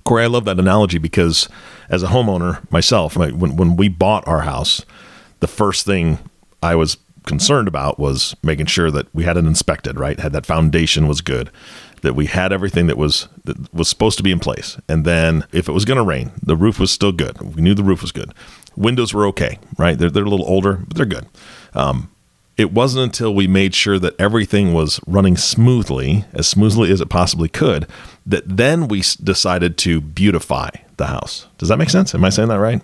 Corey, 0.03 0.23
I 0.23 0.27
love 0.27 0.45
that 0.45 0.59
analogy 0.59 0.99
because 0.99 1.49
as 1.89 2.03
a 2.03 2.07
homeowner 2.07 2.69
myself, 2.71 3.17
when 3.17 3.55
when 3.55 3.75
we 3.75 3.89
bought 3.89 4.27
our 4.27 4.41
house, 4.41 4.85
the 5.39 5.47
first 5.47 5.85
thing 5.85 6.19
I 6.61 6.75
was 6.75 6.97
concerned 7.25 7.67
about 7.67 7.99
was 7.99 8.35
making 8.43 8.67
sure 8.67 8.91
that 8.91 9.13
we 9.13 9.23
had 9.23 9.37
it 9.37 9.45
inspected, 9.45 9.99
right? 9.99 10.19
Had 10.19 10.31
that 10.33 10.45
foundation 10.45 11.07
was 11.07 11.21
good, 11.21 11.49
that 12.05 12.13
we 12.13 12.27
had 12.27 12.53
everything 12.53 12.87
that 12.87 12.97
was 12.97 13.27
that 13.43 13.73
was 13.73 13.89
supposed 13.89 14.17
to 14.17 14.23
be 14.23 14.31
in 14.31 14.39
place. 14.39 14.77
And 14.87 15.03
then 15.05 15.43
if 15.51 15.67
it 15.67 15.71
was 15.73 15.85
going 15.85 15.97
to 15.97 16.03
rain, 16.03 16.31
the 16.41 16.55
roof 16.55 16.79
was 16.79 16.91
still 16.91 17.11
good. 17.11 17.55
We 17.55 17.61
knew 17.61 17.73
the 17.73 17.83
roof 17.83 18.01
was 18.01 18.11
good. 18.11 18.31
Windows 18.75 19.13
were 19.13 19.25
okay, 19.27 19.59
right? 19.77 19.97
They're, 19.97 20.09
they're 20.09 20.23
a 20.23 20.29
little 20.29 20.47
older, 20.47 20.73
but 20.87 20.95
they're 20.95 21.05
good. 21.05 21.25
Um, 21.73 22.09
it 22.57 22.71
wasn't 22.71 23.03
until 23.03 23.33
we 23.33 23.47
made 23.47 23.75
sure 23.75 23.99
that 23.99 24.19
everything 24.19 24.71
was 24.71 25.01
running 25.05 25.35
smoothly, 25.35 26.25
as 26.33 26.47
smoothly 26.47 26.91
as 26.91 27.01
it 27.01 27.09
possibly 27.09 27.49
could, 27.49 27.87
that 28.25 28.43
then 28.45 28.87
we 28.87 29.01
decided 29.21 29.77
to 29.79 29.99
beautify 29.99 30.69
the 30.97 31.07
house. 31.07 31.47
Does 31.57 31.69
that 31.69 31.77
make 31.77 31.89
sense? 31.89 32.15
Am 32.15 32.23
I 32.23 32.29
saying 32.29 32.49
that 32.49 32.59
right? 32.59 32.81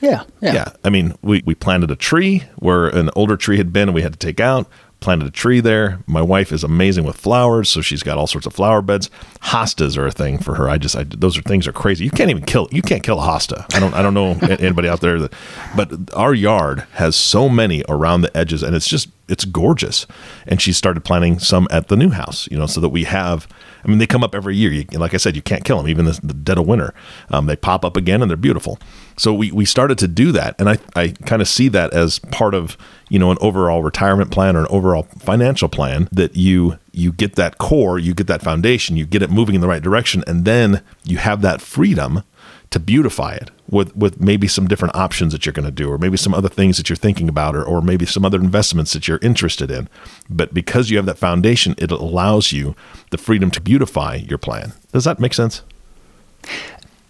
Yeah, 0.00 0.22
yeah. 0.40 0.52
Yeah. 0.52 0.72
I 0.84 0.90
mean, 0.90 1.14
we, 1.22 1.42
we 1.44 1.54
planted 1.54 1.90
a 1.90 1.96
tree 1.96 2.44
where 2.56 2.88
an 2.88 3.10
older 3.16 3.36
tree 3.36 3.56
had 3.58 3.72
been 3.72 3.88
and 3.88 3.94
we 3.94 4.02
had 4.02 4.12
to 4.12 4.18
take 4.18 4.38
out 4.38 4.68
planted 5.00 5.26
a 5.26 5.30
tree 5.30 5.60
there. 5.60 6.00
My 6.06 6.22
wife 6.22 6.52
is 6.52 6.62
amazing 6.62 7.04
with 7.04 7.16
flowers, 7.16 7.68
so 7.68 7.80
she's 7.80 8.02
got 8.02 8.18
all 8.18 8.26
sorts 8.26 8.46
of 8.46 8.52
flower 8.52 8.82
beds. 8.82 9.10
Hostas 9.42 9.96
are 9.96 10.06
a 10.06 10.10
thing 10.12 10.38
for 10.38 10.54
her. 10.54 10.68
I 10.68 10.78
just, 10.78 10.94
I, 10.96 11.04
those 11.04 11.36
are 11.38 11.42
things 11.42 11.66
are 11.66 11.72
crazy. 11.72 12.04
You 12.04 12.10
can't 12.10 12.30
even 12.30 12.44
kill, 12.44 12.68
you 12.70 12.82
can't 12.82 13.02
kill 13.02 13.18
a 13.18 13.22
hosta. 13.22 13.64
I 13.74 13.80
don't, 13.80 13.94
I 13.94 14.02
don't 14.02 14.14
know 14.14 14.38
anybody 14.42 14.88
out 14.88 15.00
there 15.00 15.18
that, 15.20 15.32
but 15.74 16.14
our 16.14 16.34
yard 16.34 16.86
has 16.92 17.16
so 17.16 17.48
many 17.48 17.82
around 17.88 18.20
the 18.22 18.36
edges, 18.36 18.62
and 18.62 18.76
it's 18.76 18.88
just, 18.88 19.08
it's 19.30 19.44
gorgeous. 19.44 20.06
And 20.46 20.60
she 20.60 20.72
started 20.72 21.04
planting 21.04 21.38
some 21.38 21.68
at 21.70 21.88
the 21.88 21.96
new 21.96 22.10
house, 22.10 22.48
you 22.50 22.58
know, 22.58 22.66
so 22.66 22.80
that 22.80 22.88
we 22.88 23.04
have. 23.04 23.46
I 23.84 23.88
mean, 23.88 23.98
they 23.98 24.06
come 24.06 24.22
up 24.22 24.34
every 24.34 24.56
year. 24.56 24.72
You, 24.72 24.84
like 24.92 25.14
I 25.14 25.16
said, 25.16 25.36
you 25.36 25.42
can't 25.42 25.64
kill 25.64 25.78
them, 25.78 25.88
even 25.88 26.06
in 26.06 26.14
the 26.22 26.34
dead 26.34 26.58
of 26.58 26.66
winter. 26.66 26.92
Um, 27.30 27.46
they 27.46 27.56
pop 27.56 27.84
up 27.84 27.96
again, 27.96 28.20
and 28.20 28.30
they're 28.30 28.36
beautiful. 28.36 28.78
So 29.16 29.32
we 29.32 29.50
we 29.52 29.64
started 29.64 29.98
to 29.98 30.08
do 30.08 30.32
that, 30.32 30.54
and 30.58 30.68
I 30.68 30.78
I 30.94 31.08
kind 31.26 31.40
of 31.40 31.48
see 31.48 31.68
that 31.68 31.92
as 31.92 32.18
part 32.18 32.54
of 32.54 32.76
you 33.08 33.18
know 33.18 33.30
an 33.30 33.38
overall 33.40 33.82
retirement 33.82 34.30
plan 34.30 34.56
or 34.56 34.60
an 34.60 34.66
overall 34.70 35.04
financial 35.18 35.68
plan 35.68 36.08
that 36.12 36.36
you 36.36 36.78
you 36.92 37.12
get 37.12 37.36
that 37.36 37.58
core, 37.58 37.98
you 37.98 38.14
get 38.14 38.26
that 38.26 38.42
foundation, 38.42 38.96
you 38.96 39.06
get 39.06 39.22
it 39.22 39.30
moving 39.30 39.54
in 39.54 39.60
the 39.60 39.68
right 39.68 39.82
direction, 39.82 40.24
and 40.26 40.44
then 40.44 40.82
you 41.04 41.18
have 41.18 41.42
that 41.42 41.60
freedom 41.60 42.22
to 42.70 42.78
beautify 42.78 43.34
it 43.34 43.50
with 43.68 43.94
with 43.96 44.20
maybe 44.20 44.46
some 44.46 44.68
different 44.68 44.94
options 44.94 45.32
that 45.32 45.44
you're 45.44 45.52
going 45.52 45.64
to 45.64 45.72
do 45.72 45.90
or 45.90 45.98
maybe 45.98 46.16
some 46.16 46.32
other 46.32 46.48
things 46.48 46.76
that 46.76 46.88
you're 46.88 46.96
thinking 46.96 47.28
about 47.28 47.56
or, 47.56 47.64
or 47.64 47.82
maybe 47.82 48.06
some 48.06 48.24
other 48.24 48.40
investments 48.40 48.92
that 48.92 49.08
you're 49.08 49.18
interested 49.22 49.70
in. 49.70 49.88
But 50.28 50.54
because 50.54 50.90
you 50.90 50.96
have 50.96 51.06
that 51.06 51.18
foundation 51.18 51.74
it 51.78 51.90
allows 51.90 52.52
you 52.52 52.76
the 53.10 53.18
freedom 53.18 53.50
to 53.52 53.60
beautify 53.60 54.16
your 54.16 54.38
plan. 54.38 54.72
Does 54.92 55.04
that 55.04 55.18
make 55.18 55.34
sense? 55.34 55.62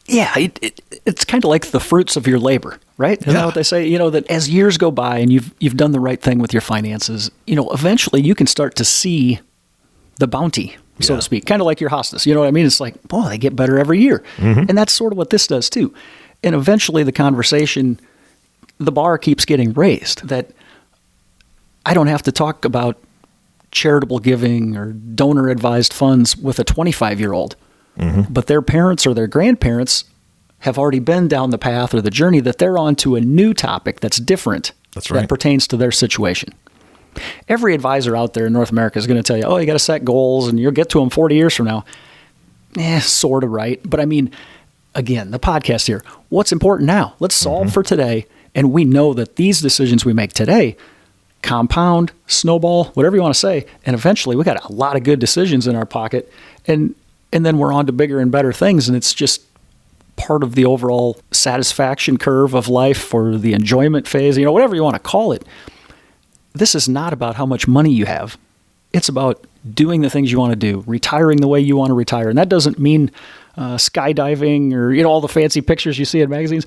Yeah 0.06 0.32
it, 0.38 0.58
it, 0.62 0.80
it's 1.04 1.24
kind 1.24 1.44
of 1.44 1.50
like 1.50 1.66
the 1.66 1.80
fruits 1.80 2.16
of 2.16 2.26
your 2.26 2.38
labor 2.38 2.78
right? 2.96 3.18
Isn't 3.22 3.32
yeah. 3.32 3.46
what 3.46 3.54
they 3.54 3.62
say? 3.62 3.86
You 3.86 3.98
know 3.98 4.10
that 4.10 4.30
as 4.30 4.50
years 4.50 4.76
go 4.76 4.90
by 4.90 5.18
and 5.18 5.32
you've 5.32 5.54
you've 5.58 5.76
done 5.76 5.92
the 5.92 6.00
right 6.00 6.20
thing 6.20 6.38
with 6.38 6.52
your 6.52 6.62
finances 6.62 7.30
you 7.46 7.54
know 7.54 7.70
eventually 7.70 8.22
you 8.22 8.34
can 8.34 8.46
start 8.46 8.76
to 8.76 8.84
see 8.84 9.40
the 10.16 10.26
bounty 10.26 10.76
so 11.02 11.14
yeah. 11.14 11.18
to 11.18 11.22
speak, 11.22 11.46
kind 11.46 11.60
of 11.60 11.66
like 11.66 11.80
your 11.80 11.90
hostas. 11.90 12.26
You 12.26 12.34
know 12.34 12.40
what 12.40 12.48
I 12.48 12.52
mean? 12.52 12.66
It's 12.66 12.80
like, 12.80 13.02
boy, 13.04 13.28
they 13.28 13.38
get 13.38 13.56
better 13.56 13.78
every 13.78 14.00
year. 14.00 14.22
Mm-hmm. 14.36 14.66
And 14.68 14.78
that's 14.78 14.92
sort 14.92 15.12
of 15.12 15.18
what 15.18 15.30
this 15.30 15.46
does 15.46 15.70
too. 15.70 15.94
And 16.42 16.54
eventually 16.54 17.02
the 17.02 17.12
conversation, 17.12 18.00
the 18.78 18.92
bar 18.92 19.18
keeps 19.18 19.44
getting 19.44 19.72
raised 19.72 20.28
that 20.28 20.50
I 21.84 21.94
don't 21.94 22.08
have 22.08 22.22
to 22.24 22.32
talk 22.32 22.64
about 22.64 22.98
charitable 23.70 24.18
giving 24.18 24.76
or 24.76 24.92
donor 24.92 25.48
advised 25.48 25.92
funds 25.92 26.36
with 26.36 26.58
a 26.58 26.64
25 26.64 27.20
year 27.20 27.32
old. 27.32 27.56
Mm-hmm. 27.98 28.32
But 28.32 28.46
their 28.46 28.62
parents 28.62 29.06
or 29.06 29.14
their 29.14 29.26
grandparents 29.26 30.04
have 30.60 30.78
already 30.78 30.98
been 30.98 31.28
down 31.28 31.50
the 31.50 31.58
path 31.58 31.94
or 31.94 32.00
the 32.00 32.10
journey 32.10 32.40
that 32.40 32.58
they're 32.58 32.78
on 32.78 32.94
to 32.96 33.16
a 33.16 33.20
new 33.20 33.54
topic 33.54 34.00
that's 34.00 34.18
different 34.18 34.72
that's 34.94 35.10
right. 35.10 35.20
that 35.20 35.28
pertains 35.28 35.66
to 35.68 35.76
their 35.76 35.90
situation. 35.92 36.52
Every 37.48 37.74
advisor 37.74 38.16
out 38.16 38.34
there 38.34 38.46
in 38.46 38.52
North 38.52 38.70
America 38.70 38.98
is 38.98 39.06
going 39.06 39.16
to 39.16 39.22
tell 39.22 39.36
you, 39.36 39.44
oh, 39.44 39.56
you 39.56 39.66
got 39.66 39.74
to 39.74 39.78
set 39.78 40.04
goals 40.04 40.48
and 40.48 40.58
you'll 40.58 40.72
get 40.72 40.88
to 40.90 41.00
them 41.00 41.10
40 41.10 41.34
years 41.34 41.54
from 41.54 41.66
now. 41.66 41.84
Eh, 42.78 43.00
sort 43.00 43.44
of 43.44 43.50
right. 43.50 43.80
But 43.84 44.00
I 44.00 44.04
mean, 44.04 44.30
again, 44.94 45.30
the 45.30 45.38
podcast 45.38 45.86
here, 45.86 46.02
what's 46.28 46.52
important 46.52 46.86
now? 46.86 47.14
Let's 47.18 47.34
solve 47.34 47.66
mm-hmm. 47.66 47.74
for 47.74 47.82
today. 47.82 48.26
And 48.54 48.72
we 48.72 48.84
know 48.84 49.14
that 49.14 49.36
these 49.36 49.60
decisions 49.60 50.04
we 50.04 50.12
make 50.12 50.32
today 50.32 50.76
compound, 51.42 52.12
snowball, 52.26 52.86
whatever 52.92 53.16
you 53.16 53.22
want 53.22 53.34
to 53.34 53.40
say. 53.40 53.66
And 53.86 53.94
eventually 53.94 54.36
we 54.36 54.44
got 54.44 54.68
a 54.68 54.72
lot 54.72 54.96
of 54.96 55.04
good 55.04 55.18
decisions 55.18 55.66
in 55.66 55.74
our 55.74 55.86
pocket. 55.86 56.30
And 56.66 56.94
and 57.32 57.46
then 57.46 57.58
we're 57.58 57.72
on 57.72 57.86
to 57.86 57.92
bigger 57.92 58.18
and 58.18 58.32
better 58.32 58.52
things. 58.52 58.88
And 58.88 58.96
it's 58.96 59.14
just 59.14 59.42
part 60.16 60.42
of 60.42 60.54
the 60.54 60.64
overall 60.64 61.16
satisfaction 61.30 62.18
curve 62.18 62.54
of 62.54 62.68
life 62.68 63.14
or 63.14 63.38
the 63.38 63.52
enjoyment 63.54 64.06
phase, 64.08 64.36
you 64.36 64.44
know, 64.44 64.52
whatever 64.52 64.74
you 64.74 64.82
want 64.82 64.96
to 64.96 65.00
call 65.00 65.32
it 65.32 65.44
this 66.52 66.74
is 66.74 66.88
not 66.88 67.12
about 67.12 67.36
how 67.36 67.46
much 67.46 67.68
money 67.68 67.92
you 67.92 68.06
have. 68.06 68.38
It's 68.92 69.08
about 69.08 69.44
doing 69.72 70.00
the 70.00 70.10
things 70.10 70.32
you 70.32 70.38
want 70.38 70.52
to 70.52 70.56
do, 70.56 70.82
retiring 70.86 71.40
the 71.40 71.48
way 71.48 71.60
you 71.60 71.76
want 71.76 71.90
to 71.90 71.94
retire. 71.94 72.28
And 72.28 72.38
that 72.38 72.48
doesn't 72.48 72.78
mean 72.78 73.10
uh, 73.56 73.76
skydiving 73.76 74.72
or 74.72 74.92
you 74.92 75.02
know 75.02 75.10
all 75.10 75.20
the 75.20 75.28
fancy 75.28 75.60
pictures 75.60 75.98
you 75.98 76.04
see 76.04 76.20
in 76.20 76.30
magazines. 76.30 76.66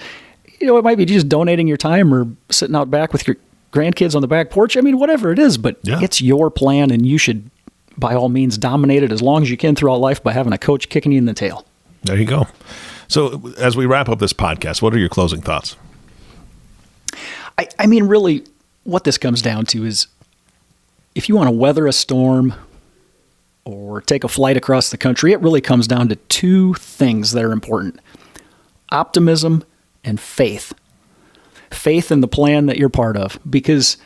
You 0.60 0.68
know, 0.68 0.78
it 0.78 0.84
might 0.84 0.98
be 0.98 1.06
just 1.06 1.28
donating 1.28 1.68
your 1.68 1.78
time 1.78 2.14
or 2.14 2.28
sitting 2.50 2.76
out 2.76 2.90
back 2.90 3.12
with 3.12 3.28
your 3.28 3.36
grandkids 3.72 4.16
on 4.16 4.22
the 4.22 4.28
back 4.28 4.50
porch. 4.50 4.78
I 4.78 4.82
mean, 4.82 4.98
whatever 4.98 5.32
it 5.32 5.40
is, 5.40 5.58
but 5.58 5.78
yeah. 5.84 6.00
it's 6.02 6.22
your 6.22 6.50
plan 6.50 6.92
and 6.92 7.06
you 7.06 7.18
should 7.18 7.50
by 7.98 8.16
all 8.16 8.30
means, 8.30 8.58
dominate 8.58 9.04
it 9.04 9.12
as 9.12 9.22
long 9.22 9.44
as 9.44 9.50
you 9.50 9.58
can 9.58 9.76
throughout 9.76 10.00
life 10.00 10.24
by 10.24 10.34
having 10.34 10.54
a 10.54 10.58
coach 10.58 10.90
kicking 10.90 11.12
you 11.12 11.18
in 11.18 11.26
the 11.26 11.34
tail. 11.34 11.66
There 12.04 12.18
you 12.18 12.26
go. 12.26 12.48
So, 13.08 13.54
as 13.58 13.78
we 13.78 13.86
wrap 13.86 14.10
up 14.10 14.20
this 14.20 14.34
podcast, 14.34 14.82
what 14.82 14.94
are 14.94 14.98
your 14.98 15.10
closing 15.10 15.42
thoughts? 15.42 15.76
I, 17.58 17.68
I 17.78 17.86
mean, 17.86 18.06
really, 18.06 18.44
what 18.84 19.04
this 19.04 19.18
comes 19.18 19.42
down 19.42 19.66
to 19.68 19.86
is 19.86 20.08
if 21.16 21.30
you 21.30 21.36
want 21.36 21.48
to 21.48 21.56
weather 21.56 21.88
a 21.88 21.94
storm 21.94 22.54
or 23.66 24.02
take 24.02 24.24
a 24.24 24.28
flight 24.28 24.58
across 24.58 24.90
the 24.90 24.98
country, 24.98 25.32
it 25.32 25.42
really 25.42 25.62
comes 25.62 25.88
down 25.88 26.10
to 26.10 26.16
two 26.16 26.74
things 26.76 27.32
that 27.32 27.44
are 27.44 27.52
important 27.52 28.00
optimism 28.92 29.64
and 30.04 30.20
faith. 30.20 30.74
Faith 31.72 32.12
in 32.12 32.22
the 32.22 32.28
plan 32.28 32.68
that 32.68 32.78
you're 32.78 32.90
part 32.90 33.18
of, 33.18 33.40
because 33.50 33.98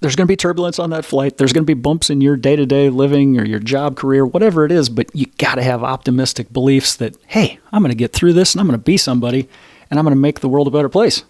there's 0.00 0.16
going 0.16 0.26
to 0.26 0.32
be 0.32 0.36
turbulence 0.36 0.80
on 0.80 0.90
that 0.90 1.04
flight. 1.04 1.38
There's 1.38 1.52
going 1.52 1.62
to 1.62 1.74
be 1.74 1.80
bumps 1.80 2.10
in 2.10 2.20
your 2.20 2.36
day 2.36 2.56
to 2.56 2.66
day 2.66 2.90
living 2.90 3.38
or 3.38 3.44
your 3.44 3.60
job 3.60 3.96
career, 3.96 4.26
whatever 4.26 4.64
it 4.64 4.72
is, 4.72 4.88
but 4.88 5.14
you 5.14 5.26
got 5.38 5.54
to 5.54 5.62
have 5.62 5.84
optimistic 5.84 6.52
beliefs 6.52 6.96
that, 6.96 7.16
hey, 7.28 7.60
I'm 7.70 7.82
going 7.82 7.92
to 7.92 7.96
get 7.96 8.12
through 8.12 8.32
this 8.32 8.52
and 8.52 8.60
I'm 8.60 8.66
going 8.66 8.78
to 8.78 8.84
be 8.84 8.96
somebody 8.96 9.48
and 9.88 10.00
I'm 10.00 10.04
going 10.04 10.16
to 10.16 10.20
make 10.20 10.40
the 10.40 10.48
world 10.48 10.66
a 10.66 10.72
better 10.72 10.88
place. 10.88 11.22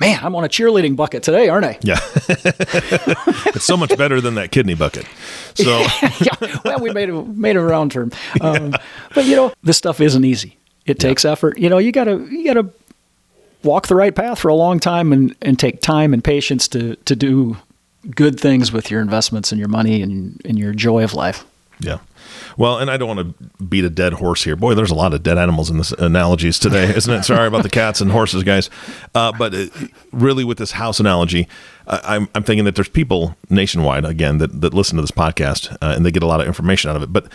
Man, 0.00 0.18
I'm 0.22 0.34
on 0.34 0.44
a 0.44 0.48
cheerleading 0.48 0.96
bucket 0.96 1.22
today, 1.22 1.48
aren't 1.48 1.64
I? 1.64 1.78
Yeah. 1.82 1.98
it's 2.28 3.64
so 3.64 3.76
much 3.76 3.96
better 3.96 4.20
than 4.20 4.34
that 4.34 4.50
kidney 4.50 4.74
bucket. 4.74 5.06
So, 5.54 5.78
yeah, 6.20 6.58
well, 6.64 6.80
we 6.80 6.92
made 6.92 7.08
a, 7.08 7.22
made 7.22 7.56
a 7.56 7.60
round 7.60 7.92
term. 7.92 8.10
Um, 8.40 8.74
but, 9.14 9.26
you 9.26 9.36
know, 9.36 9.52
this 9.62 9.76
stuff 9.76 10.00
isn't 10.00 10.24
easy. 10.24 10.58
It 10.86 10.98
takes 10.98 11.24
yeah. 11.24 11.32
effort. 11.32 11.58
You 11.58 11.68
know, 11.68 11.78
you 11.78 11.92
got 11.92 12.04
to, 12.04 12.26
you 12.26 12.44
got 12.52 12.60
to, 12.60 12.72
walk 13.62 13.86
the 13.86 13.94
right 13.94 14.14
path 14.14 14.40
for 14.40 14.48
a 14.48 14.54
long 14.54 14.80
time 14.80 15.12
and, 15.12 15.36
and 15.42 15.58
take 15.58 15.80
time 15.80 16.12
and 16.12 16.22
patience 16.22 16.66
to, 16.68 16.96
to 16.96 17.14
do 17.14 17.56
good 18.10 18.38
things 18.38 18.72
with 18.72 18.90
your 18.90 19.00
investments 19.00 19.52
and 19.52 19.58
your 19.58 19.68
money 19.68 20.02
and, 20.02 20.40
and 20.44 20.58
your 20.58 20.72
joy 20.72 21.04
of 21.04 21.14
life. 21.14 21.44
Yeah. 21.78 21.98
Well, 22.56 22.78
and 22.78 22.90
I 22.90 22.96
don't 22.96 23.16
want 23.16 23.38
to 23.38 23.64
beat 23.64 23.84
a 23.84 23.90
dead 23.90 24.14
horse 24.14 24.44
here. 24.44 24.56
Boy, 24.56 24.74
there's 24.74 24.90
a 24.90 24.94
lot 24.94 25.14
of 25.14 25.22
dead 25.22 25.38
animals 25.38 25.70
in 25.70 25.78
this 25.78 25.92
analogies 25.92 26.58
today, 26.58 26.84
isn't 26.96 27.12
it? 27.12 27.22
Sorry 27.24 27.46
about 27.46 27.62
the 27.62 27.68
cats 27.68 28.00
and 28.00 28.10
horses, 28.10 28.42
guys. 28.42 28.70
Uh, 29.14 29.32
but 29.32 29.54
it, 29.54 29.76
uh, 29.76 29.86
really, 30.12 30.44
with 30.44 30.58
this 30.58 30.72
house 30.72 31.00
analogy, 31.00 31.48
uh, 31.86 32.00
I'm, 32.04 32.28
I'm 32.34 32.42
thinking 32.42 32.64
that 32.64 32.74
there's 32.74 32.88
people 32.88 33.36
nationwide, 33.50 34.04
again, 34.04 34.38
that, 34.38 34.60
that 34.60 34.74
listen 34.74 34.96
to 34.96 35.02
this 35.02 35.10
podcast 35.10 35.72
uh, 35.80 35.94
and 35.96 36.04
they 36.04 36.10
get 36.10 36.22
a 36.22 36.26
lot 36.26 36.40
of 36.40 36.46
information 36.46 36.90
out 36.90 36.96
of 36.96 37.02
it. 37.02 37.12
But 37.12 37.26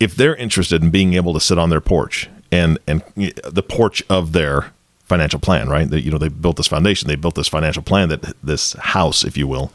if 0.00 0.16
they're 0.16 0.36
interested 0.36 0.82
in 0.82 0.90
being 0.90 1.14
able 1.14 1.32
to 1.34 1.40
sit 1.40 1.58
on 1.58 1.70
their 1.70 1.80
porch 1.80 2.28
and, 2.50 2.78
and 2.86 3.02
the 3.16 3.62
porch 3.62 4.02
of 4.08 4.32
their 4.32 4.72
financial 5.04 5.38
plan, 5.38 5.68
right? 5.68 5.88
That, 5.90 6.00
you 6.02 6.10
know, 6.10 6.18
they 6.18 6.28
built 6.28 6.56
this 6.56 6.66
foundation, 6.66 7.08
they 7.08 7.16
built 7.16 7.34
this 7.34 7.48
financial 7.48 7.82
plan 7.82 8.08
that 8.08 8.34
this 8.42 8.72
house, 8.74 9.24
if 9.24 9.36
you 9.36 9.46
will, 9.46 9.72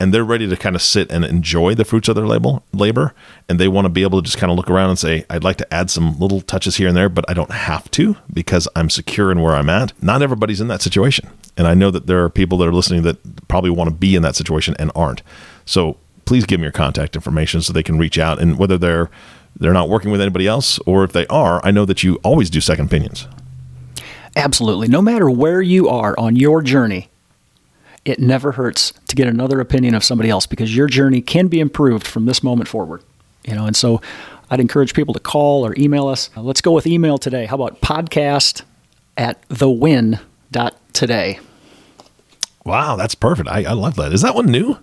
and 0.00 0.14
they're 0.14 0.24
ready 0.24 0.48
to 0.48 0.56
kind 0.56 0.76
of 0.76 0.82
sit 0.82 1.10
and 1.10 1.24
enjoy 1.24 1.74
the 1.74 1.84
fruits 1.84 2.08
of 2.08 2.14
their 2.14 2.26
label, 2.26 2.62
labor 2.72 3.14
and 3.48 3.58
they 3.58 3.68
want 3.68 3.84
to 3.84 3.88
be 3.88 4.02
able 4.02 4.20
to 4.20 4.24
just 4.24 4.38
kind 4.38 4.50
of 4.50 4.56
look 4.56 4.70
around 4.70 4.90
and 4.90 4.98
say 4.98 5.24
i'd 5.30 5.44
like 5.44 5.56
to 5.56 5.74
add 5.74 5.90
some 5.90 6.18
little 6.18 6.40
touches 6.40 6.76
here 6.76 6.88
and 6.88 6.96
there 6.96 7.08
but 7.08 7.24
i 7.28 7.34
don't 7.34 7.50
have 7.50 7.90
to 7.90 8.16
because 8.32 8.68
i'm 8.76 8.90
secure 8.90 9.30
in 9.32 9.40
where 9.40 9.54
i'm 9.54 9.68
at. 9.68 9.92
Not 10.02 10.22
everybody's 10.22 10.60
in 10.60 10.68
that 10.68 10.82
situation 10.82 11.28
and 11.56 11.66
i 11.66 11.74
know 11.74 11.90
that 11.90 12.06
there 12.06 12.22
are 12.24 12.30
people 12.30 12.58
that 12.58 12.68
are 12.68 12.72
listening 12.72 13.02
that 13.02 13.48
probably 13.48 13.70
want 13.70 13.88
to 13.88 13.94
be 13.94 14.14
in 14.14 14.22
that 14.22 14.36
situation 14.36 14.76
and 14.78 14.90
aren't. 14.94 15.22
So 15.64 15.96
please 16.24 16.44
give 16.44 16.60
me 16.60 16.64
your 16.64 16.72
contact 16.72 17.16
information 17.16 17.60
so 17.62 17.72
they 17.72 17.82
can 17.82 17.98
reach 17.98 18.18
out 18.18 18.40
and 18.40 18.58
whether 18.58 18.78
they're 18.78 19.10
they're 19.56 19.72
not 19.72 19.88
working 19.88 20.10
with 20.10 20.20
anybody 20.20 20.46
else 20.46 20.78
or 20.80 21.02
if 21.02 21.12
they 21.12 21.26
are 21.28 21.64
i 21.64 21.70
know 21.70 21.84
that 21.84 22.02
you 22.02 22.16
always 22.22 22.50
do 22.50 22.60
second 22.60 22.86
opinions. 22.86 23.26
Absolutely. 24.36 24.86
No 24.86 25.02
matter 25.02 25.28
where 25.28 25.60
you 25.60 25.88
are 25.88 26.16
on 26.16 26.36
your 26.36 26.62
journey 26.62 27.08
it 28.08 28.18
never 28.18 28.52
hurts 28.52 28.92
to 29.08 29.14
get 29.14 29.28
another 29.28 29.60
opinion 29.60 29.94
of 29.94 30.02
somebody 30.02 30.30
else 30.30 30.46
because 30.46 30.74
your 30.74 30.86
journey 30.86 31.20
can 31.20 31.48
be 31.48 31.60
improved 31.60 32.06
from 32.06 32.26
this 32.26 32.42
moment 32.42 32.68
forward. 32.68 33.02
You 33.44 33.54
know, 33.54 33.66
and 33.66 33.76
so 33.76 34.00
I'd 34.50 34.60
encourage 34.60 34.94
people 34.94 35.14
to 35.14 35.20
call 35.20 35.66
or 35.66 35.74
email 35.76 36.08
us. 36.08 36.30
Uh, 36.36 36.42
let's 36.42 36.60
go 36.60 36.72
with 36.72 36.86
email 36.86 37.18
today. 37.18 37.46
How 37.46 37.56
about 37.56 37.80
podcast 37.80 38.62
at 39.16 39.46
thewin.today? 39.48 41.40
Wow, 42.64 42.96
that's 42.96 43.14
perfect. 43.14 43.48
I, 43.48 43.64
I 43.64 43.72
love 43.72 43.96
that. 43.96 44.12
Is 44.12 44.22
that 44.22 44.34
one 44.34 44.46
new? 44.46 44.78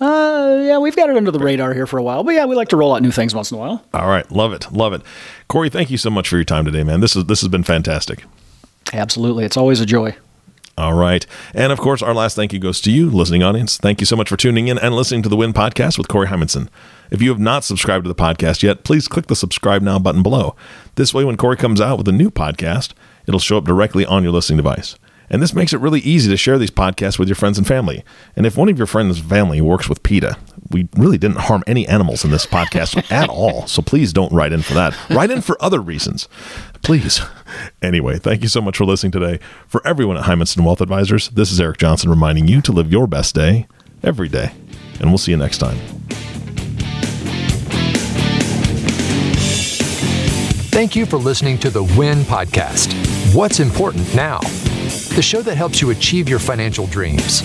Uh, 0.00 0.60
yeah, 0.64 0.78
we've 0.78 0.96
got 0.96 1.10
it 1.10 1.16
under 1.16 1.30
the 1.30 1.38
radar 1.38 1.72
here 1.74 1.86
for 1.86 1.96
a 1.96 2.02
while, 2.02 2.24
but 2.24 2.34
yeah, 2.34 2.44
we 2.44 2.56
like 2.56 2.68
to 2.68 2.76
roll 2.76 2.92
out 2.92 3.02
new 3.02 3.12
things 3.12 3.36
once 3.36 3.52
in 3.52 3.56
a 3.56 3.60
while. 3.60 3.84
All 3.94 4.08
right, 4.08 4.28
love 4.32 4.52
it, 4.52 4.72
love 4.72 4.92
it. 4.92 5.02
Corey, 5.46 5.70
thank 5.70 5.92
you 5.92 5.96
so 5.96 6.10
much 6.10 6.28
for 6.28 6.34
your 6.34 6.44
time 6.44 6.64
today, 6.64 6.82
man. 6.82 6.98
This 6.98 7.14
is 7.14 7.26
this 7.26 7.40
has 7.40 7.48
been 7.48 7.62
fantastic. 7.62 8.24
Absolutely, 8.92 9.44
it's 9.44 9.56
always 9.56 9.80
a 9.80 9.86
joy. 9.86 10.16
All 10.78 10.94
right. 10.94 11.26
And 11.54 11.70
of 11.70 11.78
course, 11.78 12.02
our 12.02 12.14
last 12.14 12.34
thank 12.34 12.52
you 12.52 12.58
goes 12.58 12.80
to 12.82 12.90
you, 12.90 13.10
listening 13.10 13.42
audience. 13.42 13.76
Thank 13.76 14.00
you 14.00 14.06
so 14.06 14.16
much 14.16 14.28
for 14.28 14.36
tuning 14.38 14.68
in 14.68 14.78
and 14.78 14.94
listening 14.94 15.22
to 15.22 15.28
the 15.28 15.36
Win 15.36 15.52
Podcast 15.52 15.98
with 15.98 16.08
Corey 16.08 16.28
Heimensen. 16.28 16.68
If 17.10 17.20
you 17.20 17.28
have 17.28 17.38
not 17.38 17.62
subscribed 17.62 18.04
to 18.04 18.08
the 18.08 18.14
podcast 18.14 18.62
yet, 18.62 18.84
please 18.84 19.06
click 19.06 19.26
the 19.26 19.36
subscribe 19.36 19.82
now 19.82 19.98
button 19.98 20.22
below. 20.22 20.56
This 20.94 21.12
way, 21.12 21.24
when 21.24 21.36
Corey 21.36 21.58
comes 21.58 21.80
out 21.80 21.98
with 21.98 22.08
a 22.08 22.12
new 22.12 22.30
podcast, 22.30 22.92
it'll 23.26 23.38
show 23.38 23.58
up 23.58 23.64
directly 23.64 24.06
on 24.06 24.22
your 24.22 24.32
listening 24.32 24.56
device. 24.56 24.96
And 25.32 25.42
this 25.42 25.54
makes 25.54 25.72
it 25.72 25.80
really 25.80 26.00
easy 26.00 26.30
to 26.30 26.36
share 26.36 26.58
these 26.58 26.70
podcasts 26.70 27.18
with 27.18 27.26
your 27.26 27.36
friends 27.36 27.56
and 27.56 27.66
family. 27.66 28.04
And 28.36 28.44
if 28.44 28.56
one 28.56 28.68
of 28.68 28.76
your 28.76 28.86
friends' 28.86 29.18
family 29.18 29.62
works 29.62 29.88
with 29.88 30.02
PETA, 30.02 30.36
we 30.70 30.88
really 30.96 31.16
didn't 31.16 31.38
harm 31.38 31.62
any 31.66 31.88
animals 31.88 32.22
in 32.22 32.30
this 32.30 32.44
podcast 32.44 33.10
at 33.10 33.30
all. 33.30 33.66
So 33.66 33.80
please 33.80 34.12
don't 34.12 34.32
write 34.32 34.52
in 34.52 34.60
for 34.60 34.74
that. 34.74 34.94
Write 35.08 35.30
in 35.30 35.40
for 35.40 35.56
other 35.62 35.80
reasons. 35.80 36.28
Please. 36.82 37.20
Anyway, 37.82 38.18
thank 38.18 38.42
you 38.42 38.48
so 38.48 38.60
much 38.60 38.76
for 38.78 38.84
listening 38.84 39.12
today. 39.12 39.38
For 39.68 39.86
everyone 39.86 40.16
at 40.16 40.24
Heimensen 40.24 40.64
Wealth 40.64 40.80
Advisors, 40.80 41.28
this 41.30 41.52
is 41.52 41.60
Eric 41.60 41.78
Johnson 41.78 42.08
reminding 42.10 42.48
you 42.48 42.62
to 42.62 42.72
live 42.72 42.90
your 42.90 43.06
best 43.06 43.34
day 43.34 43.66
every 44.02 44.28
day. 44.28 44.52
And 45.00 45.10
we'll 45.10 45.18
see 45.18 45.32
you 45.32 45.36
next 45.36 45.58
time. 45.58 45.76
Thank 50.70 50.96
you 50.96 51.04
for 51.04 51.18
listening 51.18 51.58
to 51.58 51.70
the 51.70 51.82
WIN 51.82 52.20
podcast. 52.22 52.94
What's 53.34 53.60
important 53.60 54.14
now? 54.14 54.40
the 55.14 55.22
show 55.22 55.42
that 55.42 55.56
helps 55.56 55.80
you 55.80 55.90
achieve 55.90 56.28
your 56.28 56.38
financial 56.38 56.86
dreams. 56.86 57.42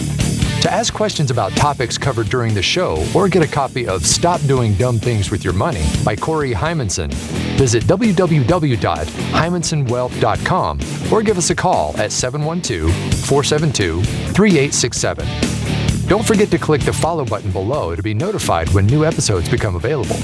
To 0.68 0.74
ask 0.74 0.94
questions 0.94 1.32
about 1.32 1.54
topics 1.54 1.98
covered 1.98 2.28
during 2.28 2.54
the 2.54 2.62
show 2.62 3.02
or 3.16 3.30
get 3.30 3.42
a 3.42 3.48
copy 3.48 3.88
of 3.88 4.06
Stop 4.06 4.42
Doing 4.42 4.74
Dumb 4.74 5.00
Things 5.00 5.32
with 5.32 5.46
Your 5.46 5.54
Money 5.54 5.86
by 6.04 6.14
Corey 6.14 6.52
Heimensen, 6.52 7.10
visit 7.58 7.86
www.heimensenwealth.com 7.86 10.80
or 11.10 11.24
give 11.24 11.38
us 11.38 11.50
a 11.52 11.56
call 11.56 11.98
at 11.98 12.12
712 12.12 12.92
472 13.28 14.04
3867. 14.04 15.26
Don't 16.10 16.28
forget 16.28 16.52
to 16.52 16.58
click 16.58 16.82
the 16.82 16.92
follow 16.92 17.24
button 17.24 17.52
below 17.52 17.96
to 17.96 18.04
be 18.04 18.14
notified 18.14 18.68
when 18.72 18.86
new 18.88 19.06
episodes 19.06 19.48
become 19.48 19.78
available. 19.78 20.18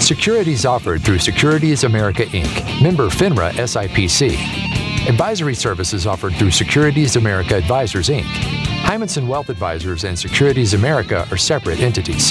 Securities 0.00 0.64
offered 0.64 1.02
through 1.02 1.18
Securities 1.18 1.84
America 1.84 2.24
Inc., 2.24 2.82
member 2.82 3.10
FINRA 3.10 3.50
SIPC. 3.50 4.32
Advisory 5.06 5.54
services 5.54 6.06
offered 6.06 6.34
through 6.36 6.52
Securities 6.52 7.16
America 7.16 7.54
Advisors, 7.54 8.08
Inc. 8.08 8.75
Heimensen 8.86 9.26
Wealth 9.26 9.50
Advisors 9.50 10.04
and 10.04 10.16
Securities 10.16 10.72
America 10.72 11.26
are 11.32 11.36
separate 11.36 11.80
entities. 11.80 12.30